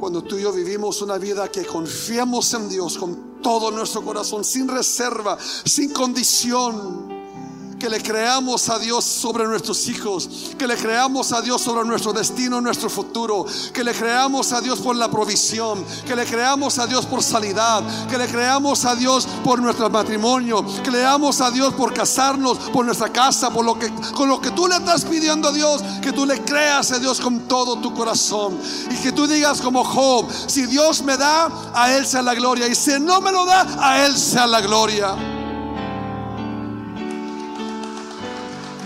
Cuando 0.00 0.22
tú 0.22 0.38
y 0.38 0.42
yo 0.42 0.52
vivimos 0.52 1.02
una 1.02 1.18
vida 1.18 1.50
que 1.50 1.66
confiamos 1.66 2.54
en 2.54 2.68
Dios 2.70 2.96
con 2.96 3.42
todo 3.42 3.70
nuestro 3.70 4.02
corazón, 4.02 4.44
sin 4.44 4.66
reserva, 4.66 5.36
sin 5.64 5.92
condición 5.92 7.11
que 7.82 7.90
le 7.90 8.00
creamos 8.00 8.68
a 8.68 8.78
Dios 8.78 9.04
sobre 9.04 9.44
nuestros 9.44 9.88
hijos, 9.88 10.52
que 10.56 10.68
le 10.68 10.76
creamos 10.76 11.32
a 11.32 11.42
Dios 11.42 11.60
sobre 11.60 11.84
nuestro 11.84 12.12
destino, 12.12 12.60
nuestro 12.60 12.88
futuro, 12.88 13.44
que 13.74 13.82
le 13.82 13.92
creamos 13.92 14.52
a 14.52 14.60
Dios 14.60 14.78
por 14.78 14.94
la 14.94 15.10
provisión, 15.10 15.84
que 16.06 16.14
le 16.14 16.24
creamos 16.24 16.78
a 16.78 16.86
Dios 16.86 17.06
por 17.06 17.24
sanidad, 17.24 17.82
que 18.08 18.16
le 18.16 18.28
creamos 18.28 18.84
a 18.84 18.94
Dios 18.94 19.26
por 19.42 19.60
nuestro 19.60 19.90
matrimonio, 19.90 20.64
que 20.64 20.92
le 20.92 20.98
creamos 20.98 21.40
a 21.40 21.50
Dios 21.50 21.74
por 21.74 21.92
casarnos, 21.92 22.56
por 22.72 22.86
nuestra 22.86 23.12
casa, 23.12 23.50
por 23.50 23.64
lo 23.64 23.76
que 23.76 23.92
con 24.14 24.28
lo 24.28 24.40
que 24.40 24.52
tú 24.52 24.68
le 24.68 24.76
estás 24.76 25.04
pidiendo 25.04 25.48
a 25.48 25.52
Dios, 25.52 25.82
que 26.00 26.12
tú 26.12 26.24
le 26.24 26.40
creas 26.44 26.92
a 26.92 27.00
Dios 27.00 27.20
con 27.20 27.48
todo 27.48 27.80
tu 27.80 27.92
corazón 27.92 28.60
y 28.92 28.94
que 28.94 29.10
tú 29.10 29.26
digas 29.26 29.60
como 29.60 29.82
Job, 29.82 30.28
si 30.46 30.66
Dios 30.66 31.02
me 31.02 31.16
da, 31.16 31.50
a 31.74 31.92
él 31.92 32.06
sea 32.06 32.22
la 32.22 32.34
gloria 32.34 32.68
y 32.68 32.76
si 32.76 33.00
no 33.00 33.20
me 33.20 33.32
lo 33.32 33.44
da, 33.44 33.66
a 33.80 34.06
él 34.06 34.16
sea 34.16 34.46
la 34.46 34.60
gloria. 34.60 35.31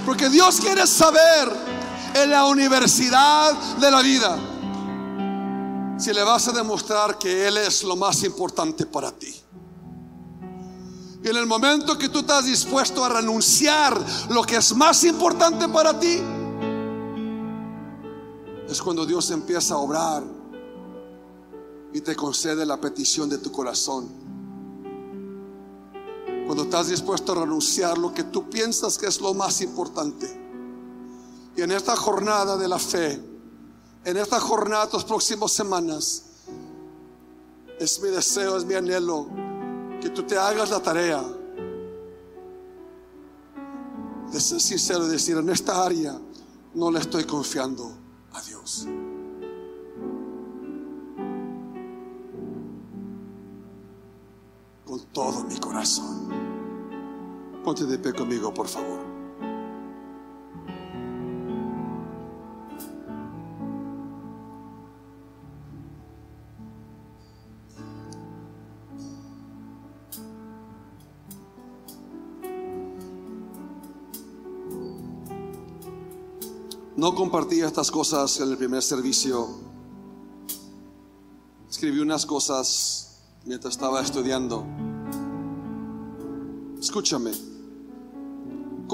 Porque 0.07 0.31
Dios 0.31 0.61
quiere 0.61 0.87
saber 0.87 1.53
en 2.14 2.31
la 2.31 2.47
universidad 2.47 3.53
de 3.79 3.90
la 3.90 4.01
vida 4.01 4.38
si 5.99 6.12
le 6.12 6.23
vas 6.23 6.47
a 6.47 6.53
demostrar 6.53 7.19
que 7.19 7.49
Él 7.49 7.57
es 7.57 7.83
lo 7.83 7.97
más 7.97 8.23
importante 8.23 8.87
para 8.87 9.11
ti. 9.11 9.35
Y 11.25 11.29
en 11.29 11.37
el 11.37 11.47
momento 11.47 11.99
que 11.99 12.09
tú 12.09 12.21
estás 12.21 12.45
dispuesto 12.45 13.05
a 13.05 13.09
renunciar 13.09 14.01
lo 14.29 14.45
que 14.45 14.57
es 14.57 14.77
más 14.77 15.03
importante 15.03 15.69
para 15.69 15.99
ti, 15.99 16.21
es 18.69 18.81
cuando 18.81 19.05
Dios 19.05 19.29
empieza 19.33 19.75
a 19.75 19.79
obrar 19.79 20.23
y 21.92 22.01
te 22.01 22.14
concede 22.14 22.64
la 22.64 22.81
petición 22.81 23.29
de 23.29 23.38
tu 23.38 23.51
corazón. 23.51 24.25
Cuando 26.46 26.62
estás 26.62 26.88
dispuesto 26.88 27.32
a 27.32 27.40
renunciar 27.40 27.98
lo 27.98 28.14
que 28.14 28.24
tú 28.24 28.48
piensas 28.48 28.96
que 28.96 29.06
es 29.06 29.20
lo 29.20 29.35
más 29.35 29.61
importante. 29.61 30.46
Y 31.56 31.62
en 31.62 31.72
esta 31.72 31.96
jornada 31.96 32.56
de 32.56 32.68
la 32.68 32.78
fe, 32.78 33.20
en 34.04 34.16
esta 34.16 34.38
jornada, 34.38 34.87
de 34.87 34.92
las 34.92 35.04
próximas 35.04 35.50
semanas, 35.50 36.22
es 37.78 38.00
mi 38.00 38.09
deseo, 38.11 38.56
es 38.56 38.64
mi 38.64 38.74
anhelo 38.74 39.26
que 40.00 40.11
tú 40.11 40.22
te 40.22 40.38
hagas 40.38 40.70
la 40.70 40.80
tarea 40.80 41.22
de 44.30 44.40
ser 44.40 44.61
sincero 44.61 45.06
y 45.06 45.11
decir, 45.11 45.37
en 45.37 45.48
esta 45.48 45.85
área 45.85 46.18
no 46.74 46.90
le 46.90 47.00
estoy 47.00 47.24
confiando 47.24 47.90
a 48.32 48.42
Dios. 48.42 48.87
Con 54.85 55.00
todo 55.12 55.42
mi 55.44 55.56
corazón. 55.56 56.36
Ponte 57.66 57.85
de 57.85 57.98
pie 57.98 58.12
conmigo, 58.12 58.55
por 58.55 58.68
favor. 58.68 59.00
No 76.96 77.16
compartí 77.16 77.62
estas 77.62 77.90
cosas 77.90 78.38
en 78.38 78.52
el 78.52 78.57
primer 78.57 78.81
servicio. 78.81 79.48
Escribí 81.68 81.98
unas 81.98 82.24
cosas 82.26 83.24
mientras 83.44 83.74
estaba 83.74 84.00
estudiando. 84.02 84.64
Escúchame. 86.79 87.56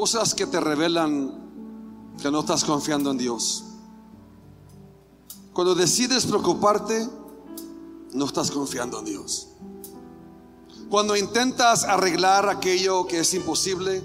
Cosas 0.03 0.35
que 0.35 0.49
te 0.49 0.59
revelan 0.59 1.33
que 2.21 2.29
no 2.29 2.41
estás 2.41 2.65
confiando 2.65 3.13
en 3.13 3.19
Dios. 3.19 3.63
Cuando 5.53 5.77
decides 5.77 6.27
preocuparte, 6.27 7.09
no 8.13 8.25
estás 8.25 8.51
confiando 8.51 8.99
en 8.99 9.05
Dios. 9.05 9.51
Cuando 10.91 11.17
intentas 11.17 11.85
arreglar 11.85 12.49
aquello 12.49 13.07
que 13.07 13.21
es 13.21 13.33
imposible, 13.33 14.03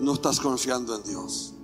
no 0.00 0.14
estás 0.14 0.40
confiando 0.40 0.96
en 0.96 1.04
Dios. 1.04 1.54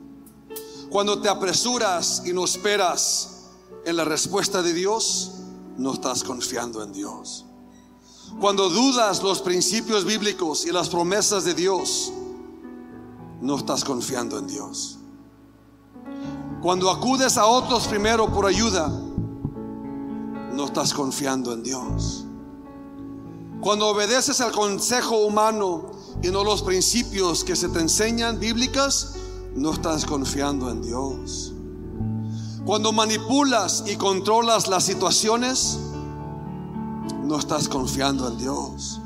Cuando 0.89 1.21
te 1.21 1.29
apresuras 1.29 2.23
y 2.25 2.33
no 2.33 2.45
esperas 2.45 3.47
en 3.85 3.97
la 3.97 4.05
respuesta 4.05 4.63
de 4.63 4.73
Dios, 4.73 5.33
no 5.79 5.95
estás 5.95 6.23
confiando 6.23 6.81
en 6.81 6.93
Dios. 6.93 7.45
Cuando 8.41 8.71
dudas 8.71 9.21
los 9.21 9.43
principios 9.43 10.05
bíblicos 10.05 10.65
y 10.65 10.71
las 10.71 10.89
promesas 10.89 11.43
de 11.43 11.55
Dios, 11.55 12.13
no 13.45 13.57
estás 13.59 13.85
confiando 13.85 14.39
en 14.39 14.47
Dios. 14.47 14.97
Cuando 16.63 16.91
acudes 16.91 17.37
a 17.37 17.45
otros 17.45 17.87
primero 17.87 18.33
por 18.33 18.47
ayuda, 18.47 18.89
no 20.55 20.65
estás 20.65 20.95
confiando 20.95 21.53
en 21.53 21.63
Dios. 21.63 22.25
Cuando 23.61 23.89
obedeces 23.89 24.41
al 24.41 24.51
consejo 24.51 25.19
humano 25.19 25.91
y 26.23 26.29
no 26.29 26.43
los 26.43 26.63
principios 26.63 27.45
que 27.45 27.55
se 27.55 27.69
te 27.69 27.81
enseñan 27.81 28.41
bíblicas, 28.41 29.17
no 29.55 29.73
estás 29.73 30.07
confiando 30.07 30.71
en 30.71 30.81
Dios. 30.81 31.53
Cuando 32.65 32.93
manipulas 32.93 33.85
y 33.87 33.97
controlas 33.97 34.69
las 34.69 34.85
situaciones, 34.85 35.79
no 37.23 37.39
estás 37.39 37.69
confiando 37.69 38.27
en 38.27 38.39
Dios. 38.39 39.01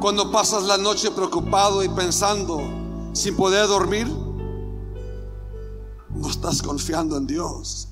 Cuando 0.00 0.32
pasas 0.32 0.62
la 0.62 0.78
noche 0.78 1.10
preocupado 1.10 1.84
y 1.84 1.88
pensando 1.90 2.85
sin 3.16 3.34
poder 3.34 3.66
dormir, 3.66 4.06
no 6.10 6.28
estás 6.28 6.60
confiando 6.60 7.16
en 7.16 7.26
Dios. 7.26 7.88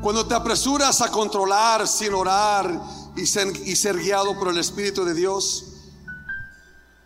Cuando 0.00 0.24
te 0.24 0.34
apresuras 0.34 1.00
a 1.00 1.10
controlar 1.10 1.88
sin 1.88 2.14
orar 2.14 2.80
y 3.16 3.26
ser, 3.26 3.48
y 3.66 3.74
ser 3.74 3.98
guiado 3.98 4.38
por 4.38 4.48
el 4.48 4.58
Espíritu 4.58 5.04
de 5.04 5.12
Dios, 5.12 5.72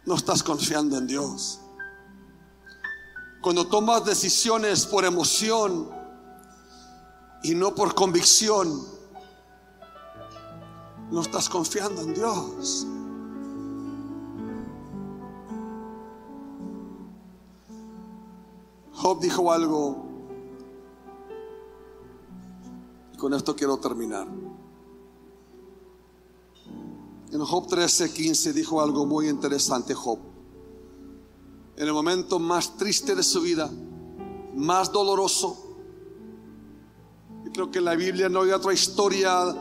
no 0.04 0.14
estás 0.14 0.42
confiando 0.42 0.98
en 0.98 1.06
Dios. 1.06 1.60
Cuando 3.40 3.66
tomas 3.66 4.04
decisiones 4.04 4.84
por 4.84 5.06
emoción 5.06 5.88
y 7.42 7.54
no 7.54 7.74
por 7.74 7.94
convicción, 7.94 8.86
no 11.10 11.22
estás 11.22 11.48
confiando 11.48 12.02
en 12.02 12.12
Dios. 12.12 12.86
Job 19.00 19.20
dijo 19.20 19.52
algo, 19.52 19.96
y 23.14 23.16
con 23.16 23.32
esto 23.32 23.54
quiero 23.54 23.76
terminar. 23.76 24.26
En 27.30 27.44
Job 27.44 27.68
13, 27.68 28.12
15 28.12 28.52
dijo 28.52 28.80
algo 28.80 29.06
muy 29.06 29.28
interesante 29.28 29.94
Job. 29.94 30.18
En 31.76 31.86
el 31.86 31.92
momento 31.92 32.40
más 32.40 32.76
triste 32.76 33.14
de 33.14 33.22
su 33.22 33.40
vida, 33.40 33.70
más 34.56 34.90
doloroso. 34.90 35.76
Yo 37.44 37.52
creo 37.52 37.70
que 37.70 37.78
en 37.78 37.84
la 37.84 37.94
Biblia 37.94 38.28
no 38.28 38.42
hay 38.42 38.50
otra 38.50 38.72
historia 38.72 39.54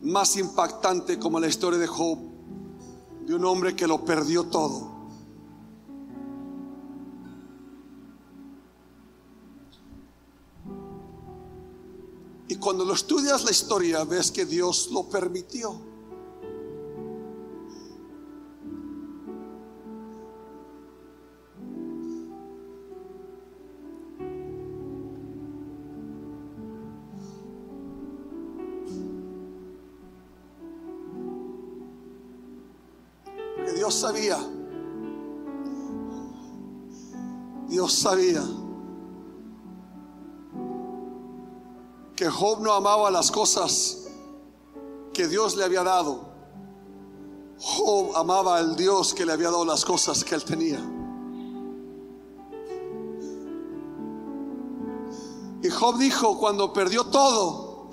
más 0.00 0.36
impactante 0.38 1.18
como 1.18 1.38
la 1.38 1.48
historia 1.48 1.78
de 1.78 1.86
Job, 1.86 2.18
de 3.26 3.34
un 3.34 3.44
hombre 3.44 3.76
que 3.76 3.86
lo 3.86 4.02
perdió 4.02 4.44
todo. 4.44 4.91
Y 12.52 12.56
cuando 12.56 12.84
lo 12.84 12.92
estudias 12.92 13.44
la 13.44 13.50
historia, 13.50 14.04
ves 14.04 14.30
que 14.30 14.44
Dios 14.44 14.90
lo 14.92 15.08
permitió. 15.08 15.74
Dios 33.74 33.94
sabía. 33.94 34.36
Dios 37.70 37.94
sabía 37.94 38.61
que 42.22 42.30
Job 42.30 42.60
no 42.60 42.72
amaba 42.72 43.10
las 43.10 43.32
cosas 43.32 44.04
que 45.12 45.26
Dios 45.26 45.56
le 45.56 45.64
había 45.64 45.82
dado. 45.82 46.20
Job 47.58 48.16
amaba 48.16 48.58
al 48.58 48.76
Dios 48.76 49.12
que 49.12 49.26
le 49.26 49.32
había 49.32 49.50
dado 49.50 49.64
las 49.64 49.84
cosas 49.84 50.22
que 50.22 50.36
él 50.36 50.44
tenía. 50.44 50.78
Y 55.64 55.68
Job 55.68 55.98
dijo 55.98 56.38
cuando 56.38 56.72
perdió 56.72 57.02
todo, 57.06 57.90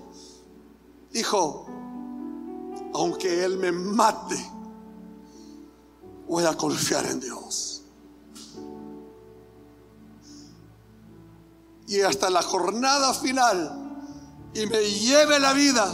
dijo, 1.12 1.66
aunque 2.94 3.44
él 3.44 3.58
me 3.58 3.72
mate, 3.72 4.38
voy 6.28 6.46
a 6.46 6.56
confiar 6.56 7.08
en 7.08 7.20
Dios. 7.20 7.82
Y 11.88 12.02
hasta 12.02 12.30
la 12.30 12.44
jornada 12.44 13.16
final, 13.16 13.89
y 14.54 14.66
me 14.66 14.82
lleve 14.82 15.40
la 15.40 15.54
vida, 15.54 15.88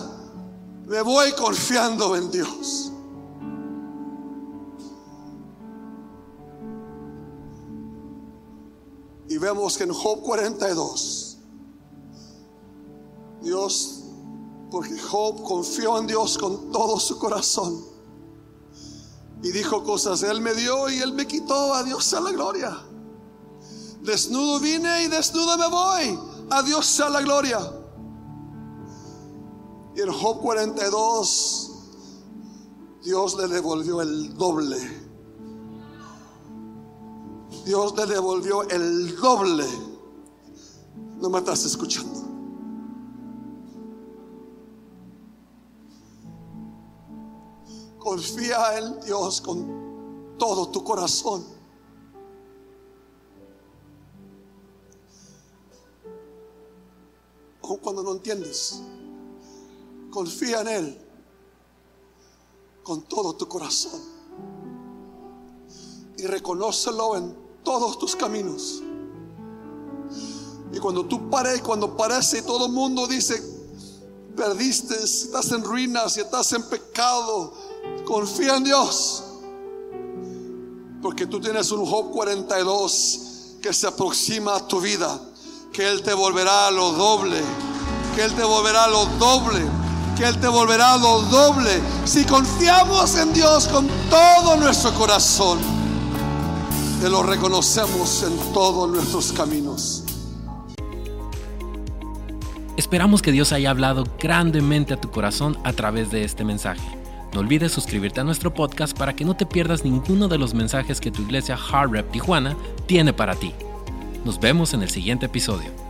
me 0.86 1.02
voy 1.02 1.32
confiando 1.34 2.16
en 2.16 2.32
Dios. 2.32 2.92
Y 9.28 9.38
vemos 9.38 9.78
que 9.78 9.84
en 9.84 9.94
Job 9.94 10.22
42, 10.22 11.38
Dios, 13.42 14.04
porque 14.72 14.98
Job 15.00 15.44
confió 15.44 15.98
en 15.98 16.08
Dios 16.08 16.38
con 16.38 16.72
todo 16.72 17.00
su 17.00 17.18
corazón 17.18 17.96
y 19.46 19.52
dijo 19.52 19.84
cosas, 19.84 20.24
Él 20.24 20.42
me 20.42 20.54
dio 20.54 20.90
y 20.90 21.00
Él 21.00 21.14
me 21.14 21.28
quitó, 21.28 21.74
a 21.74 21.84
Dios 21.84 22.04
sea 22.04 22.20
la 22.20 22.32
gloria. 22.32 22.76
Desnudo 24.02 24.60
vine 24.60 25.04
y 25.04 25.08
desnudo 25.08 25.58
me 25.58 25.68
voy, 25.68 26.20
a 26.50 26.64
Dios 26.64 26.86
sea 26.86 27.10
la 27.10 27.22
gloria. 27.22 27.60
Y 29.96 30.02
en 30.02 30.12
Job 30.12 30.42
42, 30.42 31.72
Dios 33.02 33.38
le 33.38 33.48
devolvió 33.48 34.02
el 34.02 34.36
doble. 34.36 34.78
Dios 37.66 37.96
le 37.96 38.06
devolvió 38.06 38.64
el 38.64 39.16
doble. 39.16 39.66
No 41.22 41.30
me 41.30 41.40
estás 41.40 41.64
escuchando. 41.64 42.26
Confía 47.98 48.78
en 48.78 49.00
Dios 49.00 49.40
con 49.40 50.36
todo 50.38 50.70
tu 50.70 50.84
corazón. 50.84 51.44
Aun 57.64 57.78
cuando 57.78 58.04
no 58.04 58.12
entiendes. 58.12 58.84
Confía 60.16 60.62
en 60.62 60.68
Él 60.70 60.98
con 62.84 63.02
todo 63.02 63.36
tu 63.36 63.50
corazón. 63.50 64.00
Y 66.18 66.26
reconócelo 66.26 67.18
en 67.18 67.36
todos 67.66 68.00
tus 68.00 68.16
caminos. 68.16 68.82
Y 70.72 70.80
cuando 70.80 71.06
tú 71.06 71.30
pares, 71.30 71.62
cuando 71.62 71.98
parece 71.98 72.44
todo 72.44 72.68
el 72.68 72.72
mundo 72.72 73.08
dice, 73.08 73.44
perdiste, 74.38 74.96
estás 75.04 75.52
en 75.52 75.62
ruinas 75.62 76.16
y 76.16 76.22
estás 76.22 76.54
en 76.54 76.64
pecado, 76.64 77.52
confía 78.06 78.56
en 78.56 78.64
Dios. 78.64 79.22
Porque 81.02 81.28
tú 81.28 81.42
tienes 81.42 81.70
un 81.72 81.86
Job 81.86 82.12
42 82.12 83.58
que 83.62 83.74
se 83.74 83.86
aproxima 83.86 84.56
a 84.56 84.66
tu 84.66 84.80
vida, 84.80 85.20
que 85.74 85.86
Él 85.86 86.02
te 86.04 86.14
volverá 86.14 86.68
a 86.68 86.72
lo 86.72 86.94
doble, 86.94 87.42
que 88.16 88.24
Él 88.24 88.34
te 88.34 88.46
volverá 88.46 88.86
a 88.86 88.88
lo 88.88 89.06
doble 89.18 89.85
que 90.16 90.26
Él 90.26 90.38
te 90.40 90.48
volverá 90.48 90.98
lo 90.98 91.22
doble 91.24 91.82
si 92.06 92.24
confiamos 92.26 93.18
en 93.18 93.34
Dios 93.34 93.68
con 93.68 93.88
todo 94.10 94.58
nuestro 94.58 94.94
corazón. 94.94 95.60
Te 97.02 97.10
lo 97.10 97.24
reconocemos 97.24 98.24
en 98.24 98.54
todos 98.54 98.90
nuestros 98.90 99.32
caminos. 99.34 100.04
Esperamos 102.78 103.22
que 103.22 103.32
Dios 103.32 103.52
haya 103.54 103.70
hablado 103.70 104.06
grandemente 104.20 104.94
a 104.94 105.00
tu 105.00 105.10
corazón 105.10 105.58
a 105.64 105.74
través 105.74 106.12
de 106.12 106.24
este 106.24 106.44
mensaje. 106.44 106.82
No 107.34 107.42
olvides 107.42 107.72
suscribirte 107.72 108.22
a 108.22 108.24
nuestro 108.24 108.54
podcast 108.54 108.98
para 108.98 109.14
que 109.16 109.26
no 109.26 109.36
te 109.36 109.46
pierdas 109.46 109.84
ninguno 109.84 110.28
de 110.28 110.38
los 110.38 110.54
mensajes 110.54 111.02
que 111.02 111.12
tu 111.12 111.22
iglesia 111.22 111.58
Hard 111.58 111.92
Rep 111.92 112.12
Tijuana 112.12 112.56
tiene 112.86 113.12
para 113.14 113.36
ti. 113.36 113.54
Nos 114.24 114.40
vemos 114.40 114.74
en 114.74 114.82
el 114.82 114.90
siguiente 114.90 115.26
episodio. 115.26 115.85